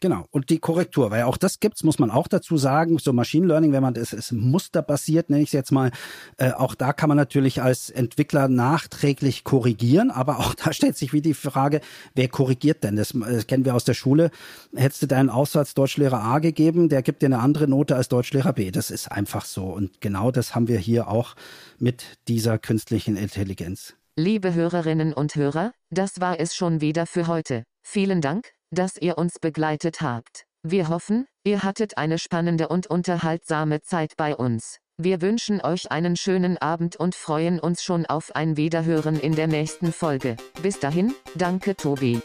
Genau. 0.00 0.26
Und 0.30 0.50
die 0.50 0.58
Korrektur, 0.58 1.10
weil 1.10 1.24
auch 1.24 1.36
das 1.36 1.58
gibt's, 1.58 1.82
muss 1.82 1.98
man 1.98 2.10
auch 2.10 2.28
dazu 2.28 2.56
sagen. 2.56 2.98
So 2.98 3.12
Machine 3.12 3.46
Learning, 3.46 3.72
wenn 3.72 3.82
man 3.82 3.94
das 3.94 4.12
ist 4.12 4.30
musterbasiert, 4.30 5.28
nenne 5.28 5.42
ich 5.42 5.48
es 5.48 5.52
jetzt 5.52 5.72
mal, 5.72 5.90
äh, 6.36 6.52
auch 6.52 6.76
da 6.76 6.92
kann 6.92 7.08
man 7.08 7.16
natürlich 7.16 7.62
als 7.62 7.90
Entwickler 7.90 8.48
nachträglich 8.48 9.42
korrigieren, 9.42 10.10
aber 10.10 10.38
auch 10.38 10.54
da 10.54 10.72
stellt 10.72 10.96
sich 10.96 11.12
wie 11.12 11.20
die 11.20 11.34
Frage, 11.34 11.80
wer 12.14 12.28
korrigiert 12.28 12.84
denn? 12.84 12.94
Das, 12.94 13.12
das 13.12 13.46
kennen 13.48 13.64
wir 13.64 13.74
aus 13.74 13.84
der 13.84 13.94
Schule. 13.94 14.30
Hättest 14.74 15.02
du 15.02 15.06
deinen 15.06 15.30
Aussatz 15.30 15.74
Deutschlehrer 15.74 16.22
A 16.22 16.38
gegeben, 16.38 16.88
der 16.88 17.02
gibt 17.02 17.22
dir 17.22 17.26
eine 17.26 17.40
andere 17.40 17.66
Note 17.66 17.96
als 17.96 18.08
Deutschlehrer 18.08 18.52
B. 18.52 18.70
Das 18.70 18.90
ist 18.90 19.10
einfach 19.10 19.44
so. 19.44 19.64
Und 19.64 20.00
genau 20.00 20.30
das 20.30 20.54
haben 20.54 20.68
wir 20.68 20.78
hier 20.78 21.08
auch 21.08 21.34
mit 21.78 22.04
dieser 22.28 22.58
künstlichen 22.58 23.16
Intelligenz. 23.16 23.94
Liebe 24.18 24.52
Hörerinnen 24.52 25.14
und 25.14 25.36
Hörer, 25.36 25.72
das 25.90 26.20
war 26.20 26.38
es 26.40 26.54
schon 26.54 26.80
wieder 26.80 27.06
für 27.06 27.26
heute. 27.26 27.62
Vielen 27.82 28.20
Dank 28.20 28.52
dass 28.70 28.96
ihr 28.96 29.18
uns 29.18 29.38
begleitet 29.38 30.00
habt. 30.00 30.44
Wir 30.62 30.88
hoffen, 30.88 31.26
ihr 31.44 31.62
hattet 31.62 31.96
eine 31.96 32.18
spannende 32.18 32.68
und 32.68 32.86
unterhaltsame 32.86 33.80
Zeit 33.82 34.14
bei 34.16 34.36
uns. 34.36 34.78
Wir 35.00 35.22
wünschen 35.22 35.60
euch 35.60 35.90
einen 35.92 36.16
schönen 36.16 36.58
Abend 36.58 36.96
und 36.96 37.14
freuen 37.14 37.60
uns 37.60 37.82
schon 37.82 38.04
auf 38.06 38.34
ein 38.34 38.56
Wiederhören 38.56 39.18
in 39.18 39.36
der 39.36 39.46
nächsten 39.46 39.92
Folge. 39.92 40.36
Bis 40.60 40.80
dahin, 40.80 41.14
danke 41.36 41.76
Tobi. 41.76 42.20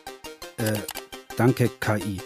Äh, 0.58 0.74
danke 1.38 1.70
KI. 1.80 2.20